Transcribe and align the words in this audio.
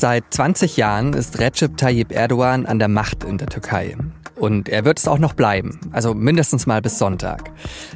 Seit 0.00 0.32
20 0.32 0.76
Jahren 0.76 1.12
ist 1.12 1.40
Recep 1.40 1.76
Tayyip 1.76 2.12
Erdogan 2.12 2.66
an 2.66 2.78
der 2.78 2.86
Macht 2.86 3.24
in 3.24 3.36
der 3.36 3.48
Türkei. 3.48 3.96
Und 4.36 4.68
er 4.68 4.84
wird 4.84 5.00
es 5.00 5.08
auch 5.08 5.18
noch 5.18 5.32
bleiben, 5.32 5.80
also 5.90 6.14
mindestens 6.14 6.68
mal 6.68 6.80
bis 6.80 7.00
Sonntag. 7.00 7.50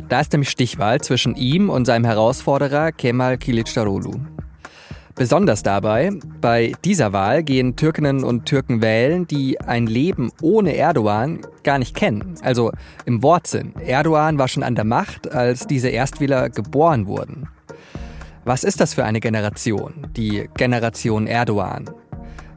Da 0.09 0.19
ist 0.19 0.33
nämlich 0.33 0.51
Stichwahl 0.51 1.01
zwischen 1.01 1.37
ihm 1.37 1.71
und 1.71 1.85
seinem 1.85 2.05
Herausforderer 2.05 2.91
Kemal 2.91 3.39
Kilicdaroglu. 3.39 4.15
Besonders 5.15 5.63
dabei, 5.63 6.11
bei 6.41 6.73
dieser 6.85 7.13
Wahl 7.13 7.45
gehen 7.45 7.77
Türkinnen 7.77 8.25
und 8.25 8.47
Türken 8.47 8.83
wählen, 8.83 9.29
die 9.29 9.61
ein 9.61 9.87
Leben 9.87 10.33
ohne 10.41 10.75
Erdogan 10.75 11.43
gar 11.63 11.79
nicht 11.79 11.95
kennen. 11.95 12.35
Also 12.43 12.73
im 13.05 13.23
Wortsinn. 13.23 13.75
Erdogan 13.77 14.39
war 14.39 14.49
schon 14.49 14.65
an 14.65 14.75
der 14.75 14.85
Macht, 14.85 15.31
als 15.31 15.69
diese 15.69 15.91
Erstwähler 15.91 16.51
geboren 16.51 17.07
wurden. 17.07 17.47
Was 18.45 18.65
ist 18.65 18.81
das 18.81 18.93
für 18.93 19.05
eine 19.05 19.21
Generation, 19.21 20.09
die 20.17 20.49
Generation 20.57 21.29
Erdogan? 21.29 21.89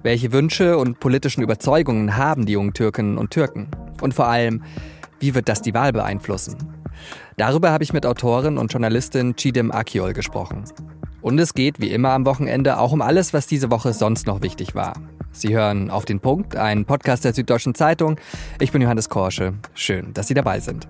Welche 0.01 0.31
Wünsche 0.31 0.79
und 0.79 0.99
politischen 0.99 1.43
Überzeugungen 1.43 2.17
haben 2.17 2.47
die 2.47 2.53
jungen 2.53 2.73
Türkinnen 2.73 3.19
und 3.19 3.29
Türken? 3.29 3.67
Und 4.01 4.15
vor 4.15 4.25
allem, 4.25 4.63
wie 5.19 5.35
wird 5.35 5.47
das 5.47 5.61
die 5.61 5.75
Wahl 5.75 5.93
beeinflussen? 5.93 6.55
Darüber 7.37 7.69
habe 7.69 7.83
ich 7.83 7.93
mit 7.93 8.07
Autorin 8.07 8.57
und 8.57 8.73
Journalistin 8.73 9.35
Chidem 9.35 9.71
Akiol 9.71 10.13
gesprochen. 10.13 10.63
Und 11.21 11.37
es 11.37 11.53
geht 11.53 11.79
wie 11.79 11.91
immer 11.91 12.13
am 12.13 12.25
Wochenende 12.25 12.79
auch 12.79 12.91
um 12.91 13.03
alles, 13.03 13.31
was 13.33 13.45
diese 13.45 13.69
Woche 13.69 13.93
sonst 13.93 14.25
noch 14.25 14.41
wichtig 14.41 14.73
war. 14.73 14.93
Sie 15.31 15.53
hören 15.53 15.91
auf 15.91 16.05
den 16.05 16.19
Punkt, 16.19 16.55
einen 16.55 16.85
Podcast 16.85 17.25
der 17.25 17.33
Süddeutschen 17.33 17.75
Zeitung. 17.75 18.19
Ich 18.59 18.71
bin 18.71 18.81
Johannes 18.81 19.07
Korsche. 19.07 19.53
Schön, 19.75 20.15
dass 20.15 20.29
Sie 20.29 20.33
dabei 20.33 20.59
sind. 20.61 20.87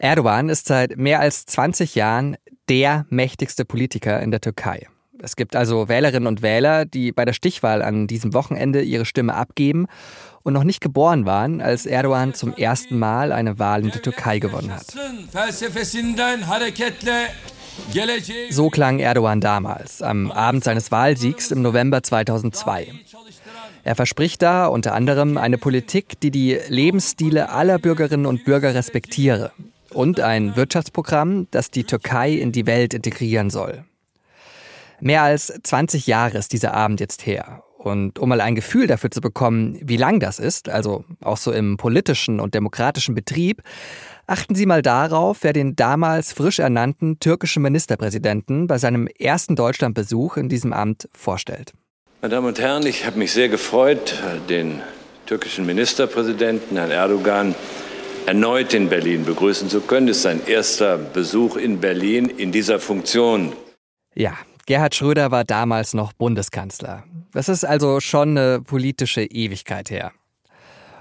Erdogan 0.00 0.48
ist 0.48 0.66
seit 0.66 0.96
mehr 0.96 1.20
als 1.20 1.44
20 1.44 1.94
Jahren 1.94 2.36
der 2.70 3.04
mächtigste 3.10 3.66
Politiker 3.66 4.20
in 4.22 4.30
der 4.30 4.40
Türkei. 4.40 4.86
Es 5.22 5.36
gibt 5.36 5.54
also 5.54 5.90
Wählerinnen 5.90 6.26
und 6.26 6.40
Wähler, 6.40 6.86
die 6.86 7.12
bei 7.12 7.26
der 7.26 7.34
Stichwahl 7.34 7.82
an 7.82 8.06
diesem 8.06 8.32
Wochenende 8.32 8.80
ihre 8.80 9.04
Stimme 9.04 9.34
abgeben 9.34 9.86
und 10.42 10.54
noch 10.54 10.64
nicht 10.64 10.80
geboren 10.80 11.26
waren, 11.26 11.60
als 11.60 11.84
Erdogan 11.84 12.32
zum 12.32 12.54
ersten 12.54 12.98
Mal 12.98 13.30
eine 13.30 13.58
Wahl 13.58 13.84
in 13.84 13.90
der 13.90 14.00
Türkei 14.00 14.38
gewonnen 14.38 14.72
hat. 14.72 14.86
So 18.48 18.70
klang 18.70 18.98
Erdogan 19.00 19.42
damals, 19.42 20.00
am 20.00 20.32
Abend 20.32 20.64
seines 20.64 20.90
Wahlsiegs 20.90 21.50
im 21.50 21.60
November 21.60 22.02
2002. 22.02 22.94
Er 23.84 23.96
verspricht 23.96 24.40
da 24.40 24.66
unter 24.66 24.94
anderem 24.94 25.36
eine 25.36 25.58
Politik, 25.58 26.18
die 26.20 26.30
die 26.30 26.58
Lebensstile 26.68 27.50
aller 27.50 27.78
Bürgerinnen 27.78 28.24
und 28.24 28.46
Bürger 28.46 28.74
respektiere 28.74 29.52
und 29.92 30.20
ein 30.20 30.56
Wirtschaftsprogramm, 30.56 31.48
das 31.50 31.70
die 31.70 31.84
Türkei 31.84 32.32
in 32.32 32.52
die 32.52 32.66
Welt 32.66 32.94
integrieren 32.94 33.50
soll. 33.50 33.84
Mehr 35.00 35.22
als 35.22 35.52
20 35.62 36.06
Jahre 36.06 36.38
ist 36.38 36.52
dieser 36.52 36.74
Abend 36.74 37.00
jetzt 37.00 37.26
her 37.26 37.62
und 37.80 38.18
um 38.18 38.28
mal 38.28 38.40
ein 38.40 38.54
Gefühl 38.54 38.86
dafür 38.86 39.10
zu 39.10 39.20
bekommen, 39.20 39.78
wie 39.82 39.96
lang 39.96 40.20
das 40.20 40.38
ist, 40.38 40.68
also 40.68 41.04
auch 41.22 41.38
so 41.38 41.50
im 41.52 41.78
politischen 41.78 42.38
und 42.38 42.54
demokratischen 42.54 43.14
Betrieb, 43.14 43.62
achten 44.26 44.54
Sie 44.54 44.66
mal 44.66 44.82
darauf, 44.82 45.38
wer 45.40 45.54
den 45.54 45.76
damals 45.76 46.32
frisch 46.32 46.58
ernannten 46.58 47.18
türkischen 47.20 47.62
Ministerpräsidenten 47.62 48.66
bei 48.66 48.76
seinem 48.76 49.06
ersten 49.06 49.56
Deutschlandbesuch 49.56 50.36
in 50.36 50.50
diesem 50.50 50.74
Amt 50.74 51.08
vorstellt. 51.14 51.72
Meine 52.20 52.34
Damen 52.34 52.48
und 52.48 52.60
Herren, 52.60 52.84
ich 52.84 53.06
habe 53.06 53.18
mich 53.18 53.32
sehr 53.32 53.48
gefreut, 53.48 54.14
den 54.50 54.82
türkischen 55.24 55.64
Ministerpräsidenten, 55.64 56.76
Herrn 56.76 56.90
Erdogan, 56.90 57.54
erneut 58.30 58.74
in 58.74 58.88
Berlin 58.88 59.24
begrüßen 59.24 59.68
zu 59.68 59.80
können. 59.80 60.06
Es 60.06 60.18
ist 60.18 60.22
sein 60.22 60.40
erster 60.46 60.98
Besuch 60.98 61.56
in 61.56 61.80
Berlin 61.80 62.26
in 62.26 62.52
dieser 62.52 62.78
Funktion. 62.78 63.52
Ja, 64.14 64.34
Gerhard 64.66 64.94
Schröder 64.94 65.32
war 65.32 65.42
damals 65.42 65.94
noch 65.94 66.12
Bundeskanzler. 66.12 67.02
Das 67.32 67.48
ist 67.48 67.64
also 67.64 67.98
schon 67.98 68.38
eine 68.38 68.60
politische 68.60 69.24
Ewigkeit 69.24 69.90
her. 69.90 70.12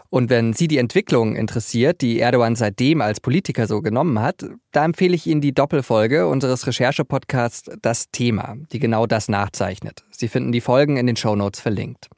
Und 0.09 0.31
wenn 0.31 0.53
Sie 0.53 0.67
die 0.67 0.79
Entwicklung 0.79 1.35
interessiert, 1.35 2.01
die 2.01 2.19
Erdogan 2.19 2.55
seitdem 2.55 2.99
als 2.99 3.19
Politiker 3.19 3.67
so 3.67 3.83
genommen 3.83 4.19
hat, 4.19 4.47
da 4.71 4.83
empfehle 4.83 5.13
ich 5.13 5.27
Ihnen 5.27 5.41
die 5.41 5.53
Doppelfolge 5.53 6.25
unseres 6.25 6.65
Recherchepodcasts 6.65 7.69
Das 7.83 8.09
Thema, 8.09 8.55
die 8.71 8.79
genau 8.79 9.05
das 9.05 9.29
nachzeichnet. 9.29 10.03
Sie 10.09 10.29
finden 10.29 10.51
die 10.51 10.61
Folgen 10.61 10.97
in 10.97 11.05
den 11.05 11.15
Shownotes 11.15 11.61
verlinkt. 11.61 12.09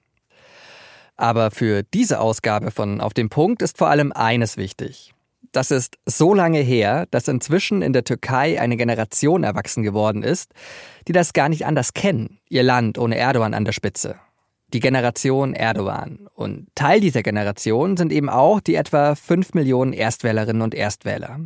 Aber 1.22 1.52
für 1.52 1.84
diese 1.84 2.20
Ausgabe 2.20 2.72
von 2.72 3.00
Auf 3.00 3.14
dem 3.14 3.30
Punkt 3.30 3.62
ist 3.62 3.78
vor 3.78 3.90
allem 3.90 4.12
eines 4.12 4.58
wichtig 4.58 5.14
das 5.52 5.72
ist 5.72 5.98
so 6.06 6.34
lange 6.34 6.59
her, 6.59 7.08
dass 7.12 7.28
inzwischen 7.28 7.82
in 7.82 7.94
der 7.94 8.04
Türkei 8.04 8.59
eine 8.59 8.78
Generation 8.78 9.44
erwachsen 9.44 9.84
geworden 9.84 10.24
ist, 10.24 10.54
die 11.08 11.12
das 11.12 11.34
gar 11.34 11.50
nicht 11.50 11.66
anders 11.66 11.94
kennen, 11.94 12.40
ihr 12.50 12.64
Land 12.64 12.98
ohne 12.98 13.18
Erdogan 13.18 13.54
an 13.54 13.66
der 13.66 13.74
Spitze. 13.74 14.16
Die 14.74 14.80
Generation 14.80 15.54
Erdogan. 15.54 16.28
Und 16.34 16.68
Teil 16.76 17.02
dieser 17.02 17.24
Generation 17.24 17.98
sind 17.98 18.14
eben 18.14 18.30
auch 18.30 18.62
die 18.62 18.76
etwa 18.76 19.16
5 19.16 19.53
Millionen 19.53 19.92
Erstwählerinnen 19.92 20.62
und 20.62 20.74
Erstwähler. 20.74 21.42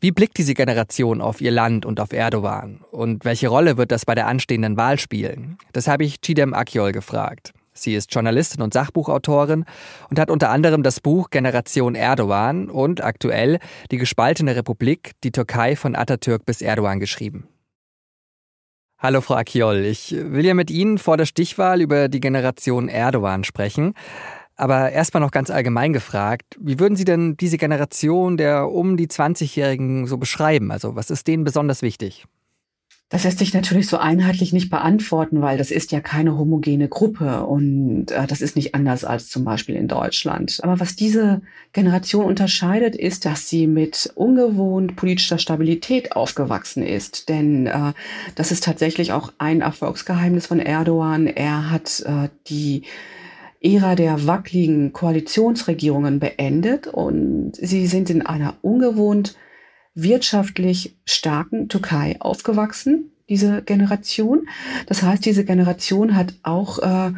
Wie 0.00 0.10
blickt 0.10 0.36
diese 0.36 0.52
Generation 0.52 1.22
auf 1.22 1.40
ihr 1.40 1.50
Land 1.50 1.86
und 1.86 1.98
auf 1.98 2.12
Erdogan? 2.12 2.80
Und 2.90 3.24
welche 3.24 3.48
Rolle 3.48 3.78
wird 3.78 3.90
das 3.90 4.04
bei 4.04 4.14
der 4.14 4.26
anstehenden 4.26 4.76
Wahl 4.76 4.98
spielen? 4.98 5.56
Das 5.72 5.88
habe 5.88 6.04
ich 6.04 6.20
Chidem 6.20 6.52
Akyol 6.52 6.92
gefragt. 6.92 7.53
Sie 7.76 7.94
ist 7.94 8.14
Journalistin 8.14 8.62
und 8.62 8.72
Sachbuchautorin 8.72 9.64
und 10.08 10.18
hat 10.18 10.30
unter 10.30 10.50
anderem 10.50 10.84
das 10.84 11.00
Buch 11.00 11.30
Generation 11.30 11.96
Erdogan 11.96 12.70
und 12.70 13.02
aktuell 13.02 13.58
Die 13.90 13.98
gespaltene 13.98 14.54
Republik, 14.54 15.12
die 15.24 15.32
Türkei 15.32 15.74
von 15.74 15.96
Atatürk 15.96 16.46
bis 16.46 16.62
Erdogan 16.62 17.00
geschrieben. 17.00 17.48
Hallo 18.98 19.20
Frau 19.20 19.34
Akiol, 19.34 19.84
ich 19.84 20.12
will 20.12 20.46
ja 20.46 20.54
mit 20.54 20.70
Ihnen 20.70 20.98
vor 20.98 21.16
der 21.16 21.26
Stichwahl 21.26 21.82
über 21.82 22.08
die 22.08 22.20
Generation 22.20 22.88
Erdogan 22.88 23.44
sprechen. 23.44 23.94
Aber 24.56 24.92
erstmal 24.92 25.20
noch 25.20 25.32
ganz 25.32 25.50
allgemein 25.50 25.92
gefragt, 25.92 26.56
wie 26.60 26.78
würden 26.78 26.94
Sie 26.96 27.04
denn 27.04 27.36
diese 27.36 27.58
Generation 27.58 28.36
der 28.36 28.70
um 28.70 28.96
die 28.96 29.08
20-Jährigen 29.08 30.06
so 30.06 30.16
beschreiben? 30.16 30.70
Also 30.70 30.94
was 30.94 31.10
ist 31.10 31.26
denen 31.26 31.42
besonders 31.42 31.82
wichtig? 31.82 32.24
Das 33.14 33.22
lässt 33.22 33.38
sich 33.38 33.54
natürlich 33.54 33.86
so 33.86 33.96
einheitlich 33.96 34.52
nicht 34.52 34.70
beantworten, 34.70 35.40
weil 35.40 35.56
das 35.56 35.70
ist 35.70 35.92
ja 35.92 36.00
keine 36.00 36.36
homogene 36.36 36.88
Gruppe 36.88 37.46
und 37.46 38.10
äh, 38.10 38.26
das 38.26 38.40
ist 38.40 38.56
nicht 38.56 38.74
anders 38.74 39.04
als 39.04 39.28
zum 39.28 39.44
Beispiel 39.44 39.76
in 39.76 39.86
Deutschland. 39.86 40.58
Aber 40.64 40.80
was 40.80 40.96
diese 40.96 41.40
Generation 41.72 42.24
unterscheidet, 42.24 42.96
ist, 42.96 43.24
dass 43.24 43.48
sie 43.48 43.68
mit 43.68 44.10
ungewohnt 44.16 44.96
politischer 44.96 45.38
Stabilität 45.38 46.16
aufgewachsen 46.16 46.82
ist. 46.82 47.28
Denn 47.28 47.68
äh, 47.68 47.92
das 48.34 48.50
ist 48.50 48.64
tatsächlich 48.64 49.12
auch 49.12 49.32
ein 49.38 49.60
Erfolgsgeheimnis 49.60 50.48
von 50.48 50.58
Erdogan. 50.58 51.28
Er 51.28 51.70
hat 51.70 52.02
äh, 52.04 52.30
die 52.48 52.82
Ära 53.62 53.94
der 53.94 54.26
wackeligen 54.26 54.92
Koalitionsregierungen 54.92 56.18
beendet 56.18 56.88
und 56.88 57.52
sie 57.54 57.86
sind 57.86 58.10
in 58.10 58.26
einer 58.26 58.56
ungewohnt 58.62 59.36
wirtschaftlich 59.94 60.96
starken 61.04 61.68
Türkei 61.68 62.16
aufgewachsen, 62.20 63.12
diese 63.28 63.62
Generation. 63.62 64.48
Das 64.86 65.02
heißt, 65.02 65.24
diese 65.24 65.44
Generation 65.44 66.16
hat 66.16 66.34
auch 66.42 66.78
äh, 66.80 67.12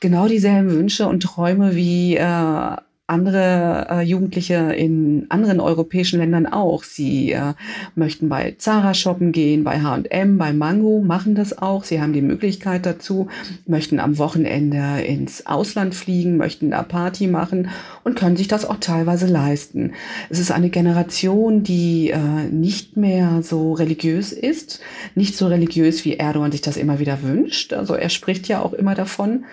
genau 0.00 0.28
dieselben 0.28 0.70
Wünsche 0.70 1.06
und 1.06 1.22
Träume 1.22 1.74
wie 1.74 2.16
äh, 2.16 2.76
andere 3.08 3.86
äh, 3.88 4.02
Jugendliche 4.02 4.54
in 4.74 5.26
anderen 5.28 5.60
europäischen 5.60 6.18
Ländern 6.18 6.46
auch. 6.46 6.82
Sie 6.82 7.32
äh, 7.32 7.54
möchten 7.94 8.28
bei 8.28 8.56
Zara 8.58 8.94
shoppen 8.94 9.30
gehen, 9.30 9.62
bei 9.62 9.80
H&M, 9.80 10.38
bei 10.38 10.52
Mango, 10.52 11.00
machen 11.00 11.36
das 11.36 11.56
auch. 11.56 11.84
Sie 11.84 12.00
haben 12.00 12.12
die 12.12 12.22
Möglichkeit 12.22 12.84
dazu, 12.84 13.28
möchten 13.66 14.00
am 14.00 14.18
Wochenende 14.18 15.02
ins 15.02 15.46
Ausland 15.46 15.94
fliegen, 15.94 16.36
möchten 16.36 16.72
da 16.72 16.82
Party 16.82 17.28
machen 17.28 17.68
und 18.02 18.16
können 18.16 18.36
sich 18.36 18.48
das 18.48 18.64
auch 18.64 18.78
teilweise 18.80 19.26
leisten. 19.26 19.92
Es 20.28 20.40
ist 20.40 20.50
eine 20.50 20.70
Generation, 20.70 21.62
die 21.62 22.10
äh, 22.10 22.18
nicht 22.50 22.96
mehr 22.96 23.42
so 23.42 23.72
religiös 23.72 24.32
ist, 24.32 24.80
nicht 25.14 25.36
so 25.36 25.46
religiös, 25.46 26.04
wie 26.04 26.16
Erdogan 26.16 26.50
sich 26.50 26.60
das 26.60 26.76
immer 26.76 26.98
wieder 26.98 27.22
wünscht. 27.22 27.72
Also 27.72 27.94
er 27.94 28.08
spricht 28.08 28.48
ja 28.48 28.62
auch 28.62 28.72
immer 28.72 28.96
davon, 28.96 29.44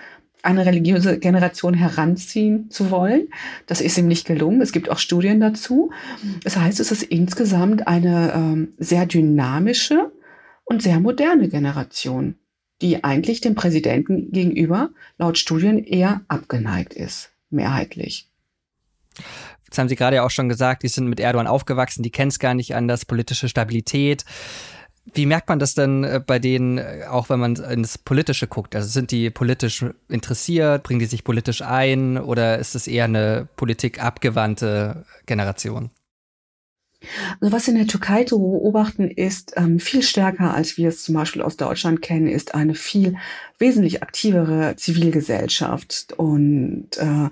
eine 0.44 0.66
religiöse 0.66 1.18
Generation 1.18 1.74
heranziehen 1.74 2.70
zu 2.70 2.90
wollen. 2.90 3.28
Das 3.66 3.80
ist 3.80 3.96
ihm 3.98 4.08
nicht 4.08 4.26
gelungen. 4.26 4.60
Es 4.60 4.72
gibt 4.72 4.90
auch 4.90 4.98
Studien 4.98 5.40
dazu. 5.40 5.90
Das 6.42 6.56
heißt, 6.56 6.80
es 6.80 6.92
ist 6.92 7.02
insgesamt 7.02 7.86
eine 7.86 8.32
ähm, 8.34 8.74
sehr 8.78 9.06
dynamische 9.06 10.12
und 10.64 10.82
sehr 10.82 11.00
moderne 11.00 11.48
Generation, 11.48 12.36
die 12.82 13.04
eigentlich 13.04 13.40
dem 13.40 13.54
Präsidenten 13.54 14.32
gegenüber 14.32 14.90
laut 15.18 15.38
Studien 15.38 15.82
eher 15.82 16.20
abgeneigt 16.28 16.94
ist, 16.94 17.30
mehrheitlich. 17.50 18.28
Jetzt 19.64 19.78
haben 19.78 19.88
Sie 19.88 19.96
gerade 19.96 20.16
ja 20.16 20.24
auch 20.24 20.30
schon 20.30 20.48
gesagt, 20.48 20.82
die 20.82 20.88
sind 20.88 21.08
mit 21.08 21.20
Erdogan 21.20 21.46
aufgewachsen, 21.46 22.02
die 22.02 22.10
kennen 22.10 22.28
es 22.28 22.38
gar 22.38 22.54
nicht 22.54 22.74
anders, 22.74 23.04
politische 23.06 23.48
Stabilität. 23.48 24.24
Wie 25.12 25.26
merkt 25.26 25.48
man 25.48 25.58
das 25.58 25.74
denn 25.74 26.02
äh, 26.02 26.20
bei 26.24 26.38
denen, 26.38 26.78
äh, 26.78 27.04
auch 27.08 27.28
wenn 27.28 27.38
man 27.38 27.56
ins 27.56 27.98
Politische 27.98 28.46
guckt? 28.46 28.74
Also 28.74 28.88
sind 28.88 29.10
die 29.10 29.30
politisch 29.30 29.84
interessiert, 30.08 30.82
bringen 30.82 31.00
die 31.00 31.06
sich 31.06 31.24
politisch 31.24 31.62
ein 31.62 32.16
oder 32.18 32.58
ist 32.58 32.74
es 32.74 32.86
eher 32.86 33.04
eine 33.04 33.46
politikabgewandte 33.56 35.04
Generation? 35.26 35.90
Also 37.40 37.52
was 37.52 37.68
in 37.68 37.76
der 37.76 37.86
Türkei 37.86 38.24
zu 38.24 38.38
beobachten 38.38 39.10
ist, 39.10 39.52
ähm, 39.56 39.78
viel 39.78 40.02
stärker 40.02 40.54
als 40.54 40.76
wir 40.76 40.88
es 40.88 41.02
zum 41.02 41.14
Beispiel 41.14 41.42
aus 41.42 41.56
Deutschland 41.56 42.02
kennen, 42.02 42.26
ist 42.26 42.54
eine 42.54 42.74
viel 42.74 43.16
wesentlich 43.58 44.02
aktivere 44.02 44.74
Zivilgesellschaft. 44.76 46.12
Und 46.16 46.88
äh, 46.96 47.30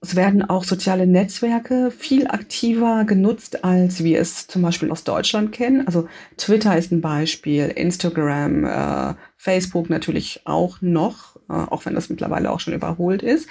es 0.00 0.16
werden 0.16 0.42
auch 0.42 0.64
soziale 0.64 1.06
Netzwerke 1.06 1.90
viel 1.90 2.26
aktiver 2.26 3.04
genutzt, 3.04 3.64
als 3.64 4.02
wir 4.02 4.20
es 4.20 4.46
zum 4.46 4.62
Beispiel 4.62 4.90
aus 4.90 5.04
Deutschland 5.04 5.52
kennen. 5.52 5.86
Also 5.86 6.08
Twitter 6.36 6.76
ist 6.76 6.92
ein 6.92 7.00
Beispiel, 7.00 7.64
Instagram, 7.68 8.64
äh, 8.64 9.14
Facebook 9.36 9.90
natürlich 9.90 10.42
auch 10.44 10.78
noch, 10.80 11.29
auch 11.54 11.84
wenn 11.86 11.94
das 11.94 12.08
mittlerweile 12.08 12.50
auch 12.50 12.60
schon 12.60 12.74
überholt 12.74 13.22
ist. 13.22 13.48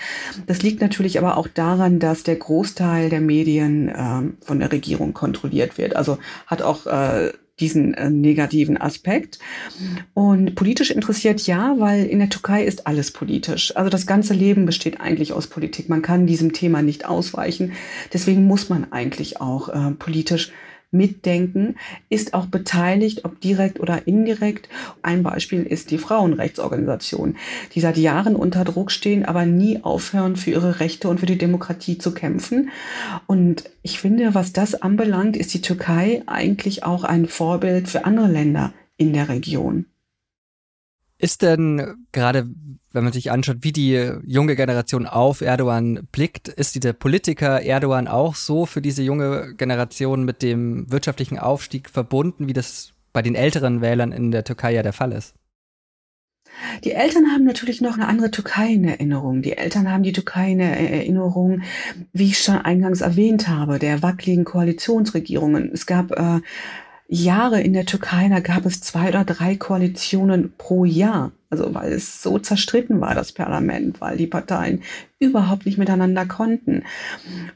Das 0.48 0.62
liegt 0.62 0.82
natürlich 0.82 1.18
aber 1.18 1.38
auch 1.38 1.48
daran, 1.48 2.00
dass 2.00 2.24
der 2.24 2.36
Großteil 2.36 3.10
der 3.10 3.22
Medien 3.22 3.90
äh, 3.90 4.46
von 4.46 4.60
der 4.60 4.72
Regierung 4.72 5.14
kontrolliert 5.14 5.78
wird. 5.78 5.96
Also 5.96 6.18
hat 6.48 6.62
auch 6.62 6.86
äh, 6.88 7.32
diesen 7.60 7.94
äh, 7.94 8.10
negativen 8.10 8.78
Aspekt. 8.78 9.40
Und 10.14 10.56
politisch 10.56 10.92
interessiert 10.92 11.46
ja, 11.46 11.76
weil 11.78 12.06
in 12.06 12.20
der 12.20 12.30
Türkei 12.30 12.64
ist 12.64 12.88
alles 12.88 13.12
politisch. 13.12 13.76
Also 13.76 13.90
das 13.90 14.08
ganze 14.08 14.34
Leben 14.34 14.66
besteht 14.66 15.02
eigentlich 15.02 15.34
aus 15.34 15.48
Politik. 15.48 15.90
Man 15.90 16.02
kann 16.02 16.28
diesem 16.28 16.54
Thema 16.54 16.82
nicht 16.82 17.06
ausweichen. 17.06 17.74
Deswegen 18.14 18.46
muss 18.46 18.70
man 18.70 18.92
eigentlich 18.92 19.42
auch 19.42 19.70
äh, 19.70 19.92
politisch 19.92 20.52
mitdenken, 20.92 21.76
ist 22.10 22.34
auch 22.34 22.48
beteiligt, 22.48 23.26
ob 23.26 23.40
direkt 23.42 23.80
oder 23.80 24.08
indirekt. 24.08 24.70
Ein 25.02 25.24
Beispiel 25.24 25.64
ist 25.64 25.92
die 25.92 25.98
Frauenrechtsorganisation, 25.98 27.38
die 27.74 27.80
seit 27.80 27.98
Jahren 27.98 28.36
unter 28.36 28.64
Druck 28.64 28.92
stehen, 28.92 29.26
aber 29.26 29.46
nie 29.46 29.84
aufhören, 29.84 30.36
für 30.36 30.52
ihre 30.52 30.80
Rechte 30.80 31.10
und 31.10 31.20
für 31.20 31.26
die 31.26 31.38
Demokratie 31.38 31.98
zu 31.98 32.14
kämpfen. 32.14 32.70
Und 33.28 33.70
ich 33.84 34.00
finde, 34.00 34.34
was 34.34 34.54
das 34.54 34.82
anbelangt, 34.82 35.38
ist 35.38 35.54
die 35.54 35.62
Türkei 35.62 36.24
eigentlich 36.26 36.84
auch 36.84 37.04
ein 37.04 37.28
Vorbild 37.28 37.88
für 37.88 38.06
andere 38.06 38.28
Länder 38.28 38.74
in 38.98 39.14
der 39.14 39.30
Region. 39.30 39.86
Ist 41.22 41.42
denn 41.42 42.06
gerade, 42.14 42.48
wenn 42.94 43.04
man 43.04 43.12
sich 43.12 43.30
anschaut, 43.30 43.58
wie 43.60 43.74
die 43.74 44.14
junge 44.24 44.56
Generation 44.56 45.06
auf 45.06 45.42
Erdogan 45.42 46.08
blickt, 46.14 46.48
ist 46.48 46.76
dieser 46.76 46.94
Politiker 46.94 47.62
Erdogan 47.62 48.08
auch 48.08 48.36
so 48.36 48.66
für 48.66 48.82
diese 48.82 49.04
junge 49.04 49.54
Generation 49.56 50.24
mit 50.24 50.42
dem 50.42 50.90
wirtschaftlichen 50.90 51.38
Aufstieg 51.38 51.90
verbunden, 51.90 52.48
wie 52.48 52.54
das 52.54 52.94
bei 53.12 53.22
den 53.22 53.36
älteren 53.36 53.82
Wählern 53.82 54.14
in 54.14 54.32
der 54.32 54.46
Türkei 54.46 54.74
ja 54.74 54.82
der 54.82 54.94
Fall 54.94 55.12
ist? 55.12 55.36
Die 56.86 56.92
Eltern 56.92 57.32
haben 57.34 57.44
natürlich 57.44 57.82
noch 57.82 57.96
eine 57.96 58.08
andere 58.08 58.32
Türkei 58.32 58.70
in 58.70 58.86
Erinnerung. 58.86 59.42
Die 59.42 59.58
Eltern 59.58 59.92
haben 59.92 60.04
die 60.04 60.14
Türkei 60.14 60.54
in 60.54 60.62
Erinnerung, 60.62 61.64
wie 62.14 62.28
ich 62.28 62.40
schon 62.40 62.58
eingangs 62.58 63.02
erwähnt 63.02 63.50
habe, 63.50 63.78
der 63.78 64.02
wackeligen 64.02 64.46
Koalitionsregierungen. 64.46 65.72
Es 65.74 65.86
gab 65.86 66.12
äh, 66.12 66.40
Jahre 67.12 67.60
in 67.60 67.74
der 67.74 67.88
Türkei, 67.88 68.30
da 68.30 68.40
gab 68.40 68.66
es 68.68 68.82
zwei 68.82 69.10
oder 69.10 69.26
drei 69.26 69.56
Koalitionen 69.56 70.54
pro 70.58 70.86
Jahr. 70.86 71.32
Also 71.50 71.74
weil 71.74 71.92
es 71.92 72.22
so 72.22 72.38
zerstritten 72.38 73.02
war, 73.02 73.16
das 73.16 73.32
Parlament, 73.32 74.00
weil 74.00 74.16
die 74.16 74.28
Parteien 74.28 74.84
überhaupt 75.18 75.66
nicht 75.66 75.80
miteinander 75.80 76.28
konnten. 76.28 76.84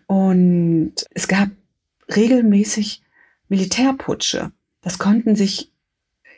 Und 0.07 0.93
es 1.11 1.27
gab 1.27 1.49
regelmäßig 2.13 3.03
Militärputsche. 3.47 4.51
Das 4.81 4.97
konnten 4.97 5.35
sich 5.35 5.71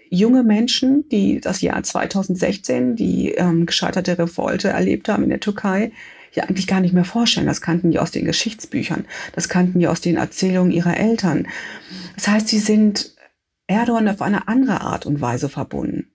junge 0.10 0.44
Menschen, 0.44 1.08
die 1.08 1.40
das 1.40 1.62
Jahr 1.62 1.82
2016, 1.82 2.98
die 2.98 3.32
ähm, 3.32 3.66
gescheiterte 3.66 4.20
Revolte 4.20 4.68
erlebt 4.70 5.08
haben 5.08 5.24
in 5.24 5.30
der 5.30 5.40
Türkei, 5.40 5.94
ja 6.36 6.44
eigentlich 6.44 6.68
gar 6.68 6.82
nicht 6.82 6.94
mehr 6.94 7.06
vorstellen. 7.06 7.48
Das 7.48 7.62
kannten 7.62 7.92
die 7.92 8.00
aus 8.00 8.12
den 8.12 8.26
Geschichtsbüchern. 8.26 9.06
Das 9.34 9.50
kannten 9.50 9.80
die 9.80 9.88
aus 9.88 10.02
den 10.02 10.18
Erzählungen 10.18 10.72
ihrer 10.72 10.98
Eltern. 10.98 11.48
Das 12.16 12.28
heißt, 12.28 12.48
sie 12.48 12.60
sind 12.60 13.16
Erdogan 13.68 14.08
auf 14.08 14.22
eine 14.22 14.48
andere 14.48 14.82
Art 14.82 15.06
und 15.06 15.22
Weise 15.22 15.50
verbunden. 15.50 16.08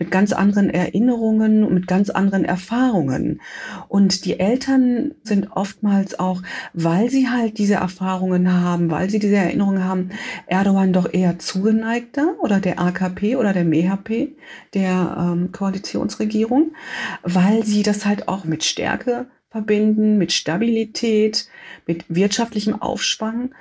Mit 0.00 0.12
ganz 0.12 0.32
anderen 0.32 0.70
Erinnerungen 0.70 1.64
und 1.64 1.74
mit 1.74 1.88
ganz 1.88 2.08
anderen 2.08 2.44
Erfahrungen. 2.44 3.40
Und 3.88 4.24
die 4.24 4.38
Eltern 4.38 5.12
sind 5.24 5.50
oftmals 5.50 6.18
auch, 6.20 6.42
weil 6.72 7.10
sie 7.10 7.28
halt 7.28 7.58
diese 7.58 7.74
Erfahrungen 7.74 8.52
haben, 8.52 8.92
weil 8.92 9.10
sie 9.10 9.18
diese 9.18 9.36
Erinnerungen 9.36 9.84
haben, 9.84 10.10
Erdogan 10.46 10.92
doch 10.92 11.12
eher 11.12 11.40
zugeneigter 11.40 12.36
oder 12.40 12.60
der 12.60 12.80
AKP 12.80 13.34
oder 13.34 13.52
der 13.52 13.64
MHP, 13.64 14.36
der 14.72 15.16
ähm, 15.18 15.50
Koalitionsregierung, 15.50 16.74
weil 17.24 17.64
sie 17.64 17.82
das 17.82 18.06
halt 18.06 18.28
auch 18.28 18.44
mit 18.44 18.62
Stärke 18.62 19.26
verbinden, 19.50 20.18
mit 20.18 20.32
Stabilität, 20.32 21.48
mit 21.86 22.04
wirtschaftlichem 22.08 22.82
Aufschwung. 22.82 23.54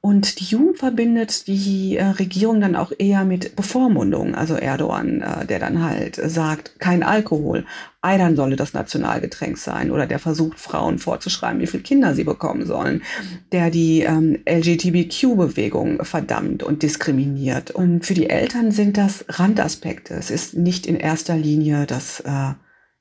Und 0.00 0.38
die 0.38 0.44
Jugend 0.44 0.78
verbindet 0.78 1.48
die 1.48 1.96
äh, 1.96 2.04
Regierung 2.04 2.60
dann 2.60 2.76
auch 2.76 2.92
eher 2.96 3.24
mit 3.24 3.56
Bevormundung. 3.56 4.36
Also 4.36 4.54
Erdogan, 4.54 5.22
äh, 5.22 5.44
der 5.44 5.58
dann 5.58 5.82
halt 5.82 6.14
sagt, 6.16 6.78
kein 6.78 7.02
Alkohol. 7.02 7.66
Eidern 8.00 8.36
solle 8.36 8.54
das 8.54 8.74
Nationalgetränk 8.74 9.58
sein. 9.58 9.90
Oder 9.90 10.06
der 10.06 10.20
versucht, 10.20 10.60
Frauen 10.60 10.98
vorzuschreiben, 10.98 11.60
wie 11.60 11.66
viele 11.66 11.82
Kinder 11.82 12.14
sie 12.14 12.24
bekommen 12.24 12.64
sollen. 12.64 13.02
Der 13.50 13.70
die 13.70 14.02
ähm, 14.02 14.38
LGBTQ-Bewegung 14.48 16.04
verdammt 16.04 16.62
und 16.62 16.84
diskriminiert. 16.84 17.72
Und 17.72 18.06
für 18.06 18.14
die 18.14 18.30
Eltern 18.30 18.70
sind 18.70 18.96
das 18.96 19.24
Randaspekte. 19.28 20.14
Es 20.14 20.30
ist 20.30 20.56
nicht 20.56 20.86
in 20.86 20.94
erster 20.94 21.36
Linie 21.36 21.86
das 21.86 22.20
äh, 22.20 22.52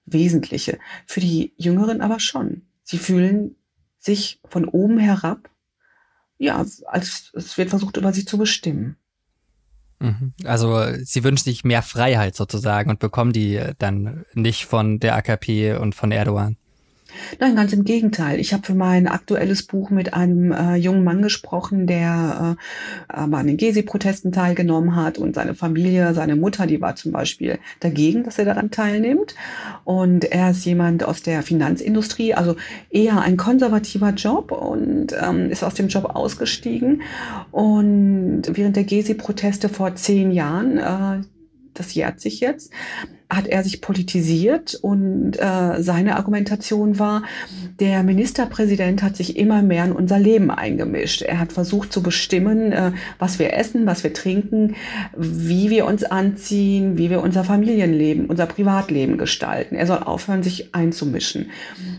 Wesentliche. 0.05 0.79
Für 1.05 1.19
die 1.19 1.53
Jüngeren 1.57 2.01
aber 2.01 2.19
schon. 2.19 2.63
Sie 2.83 2.97
fühlen 2.97 3.55
sich 3.99 4.41
von 4.45 4.65
oben 4.65 4.99
herab, 4.99 5.49
ja, 6.37 6.65
als 6.85 7.31
es 7.33 7.57
wird 7.57 7.69
versucht, 7.69 7.97
über 7.97 8.11
sie 8.11 8.25
zu 8.25 8.37
bestimmen. 8.37 8.97
Mhm. 9.99 10.33
Also 10.43 10.85
sie 11.03 11.23
wünschen 11.23 11.45
sich 11.45 11.63
mehr 11.63 11.81
Freiheit 11.81 12.35
sozusagen 12.35 12.89
und 12.89 12.99
bekommen 12.99 13.31
die 13.31 13.61
dann 13.79 14.25
nicht 14.33 14.65
von 14.65 14.99
der 14.99 15.15
AKP 15.15 15.75
und 15.77 15.95
von 15.95 16.11
Erdogan. 16.11 16.57
Nein, 17.39 17.55
ganz 17.55 17.73
im 17.73 17.83
Gegenteil. 17.83 18.39
Ich 18.39 18.53
habe 18.53 18.65
für 18.65 18.75
mein 18.75 19.07
aktuelles 19.07 19.63
Buch 19.63 19.89
mit 19.89 20.13
einem 20.13 20.51
äh, 20.51 20.75
jungen 20.75 21.03
Mann 21.03 21.21
gesprochen, 21.21 21.87
der 21.87 22.57
äh, 22.57 23.13
aber 23.13 23.37
an 23.37 23.47
den 23.47 23.57
Gezi-Protesten 23.57 24.31
teilgenommen 24.31 24.95
hat 24.95 25.17
und 25.17 25.35
seine 25.35 25.55
Familie, 25.55 26.13
seine 26.13 26.35
Mutter, 26.35 26.67
die 26.67 26.81
war 26.81 26.95
zum 26.95 27.11
Beispiel 27.11 27.59
dagegen, 27.79 28.23
dass 28.23 28.39
er 28.39 28.45
daran 28.45 28.71
teilnimmt. 28.71 29.35
Und 29.83 30.25
er 30.25 30.51
ist 30.51 30.65
jemand 30.65 31.03
aus 31.03 31.21
der 31.21 31.43
Finanzindustrie, 31.43 32.33
also 32.33 32.55
eher 32.89 33.21
ein 33.21 33.37
konservativer 33.37 34.11
Job 34.11 34.51
und 34.51 35.15
ähm, 35.19 35.49
ist 35.49 35.63
aus 35.63 35.73
dem 35.73 35.87
Job 35.87 36.15
ausgestiegen. 36.15 37.01
Und 37.51 38.43
während 38.47 38.75
der 38.75 38.83
Gezi-Proteste 38.83 39.69
vor 39.69 39.95
zehn 39.95 40.31
Jahren, 40.31 40.77
äh, 40.77 41.23
das 41.73 41.93
jährt 41.93 42.19
sich 42.19 42.39
jetzt, 42.39 42.71
hat 43.29 43.47
er 43.47 43.63
sich 43.63 43.81
politisiert 43.81 44.75
und 44.75 45.33
äh, 45.37 45.81
seine 45.81 46.17
Argumentation 46.17 46.99
war, 46.99 47.23
der 47.79 48.03
Ministerpräsident 48.03 49.01
hat 49.01 49.15
sich 49.15 49.37
immer 49.37 49.61
mehr 49.61 49.85
in 49.85 49.91
unser 49.91 50.19
Leben 50.19 50.51
eingemischt. 50.51 51.21
Er 51.21 51.39
hat 51.39 51.53
versucht 51.53 51.91
zu 51.91 52.03
bestimmen, 52.03 52.71
äh, 52.71 52.91
was 53.19 53.39
wir 53.39 53.53
essen, 53.53 53.85
was 53.85 54.03
wir 54.03 54.13
trinken, 54.13 54.75
wie 55.17 55.69
wir 55.69 55.85
uns 55.85 56.03
anziehen, 56.03 56.97
wie 56.97 57.09
wir 57.09 57.21
unser 57.21 57.43
Familienleben, 57.43 58.25
unser 58.27 58.45
Privatleben 58.45 59.17
gestalten. 59.17 59.75
Er 59.75 59.87
soll 59.87 59.99
aufhören, 59.99 60.43
sich 60.43 60.75
einzumischen. 60.75 61.51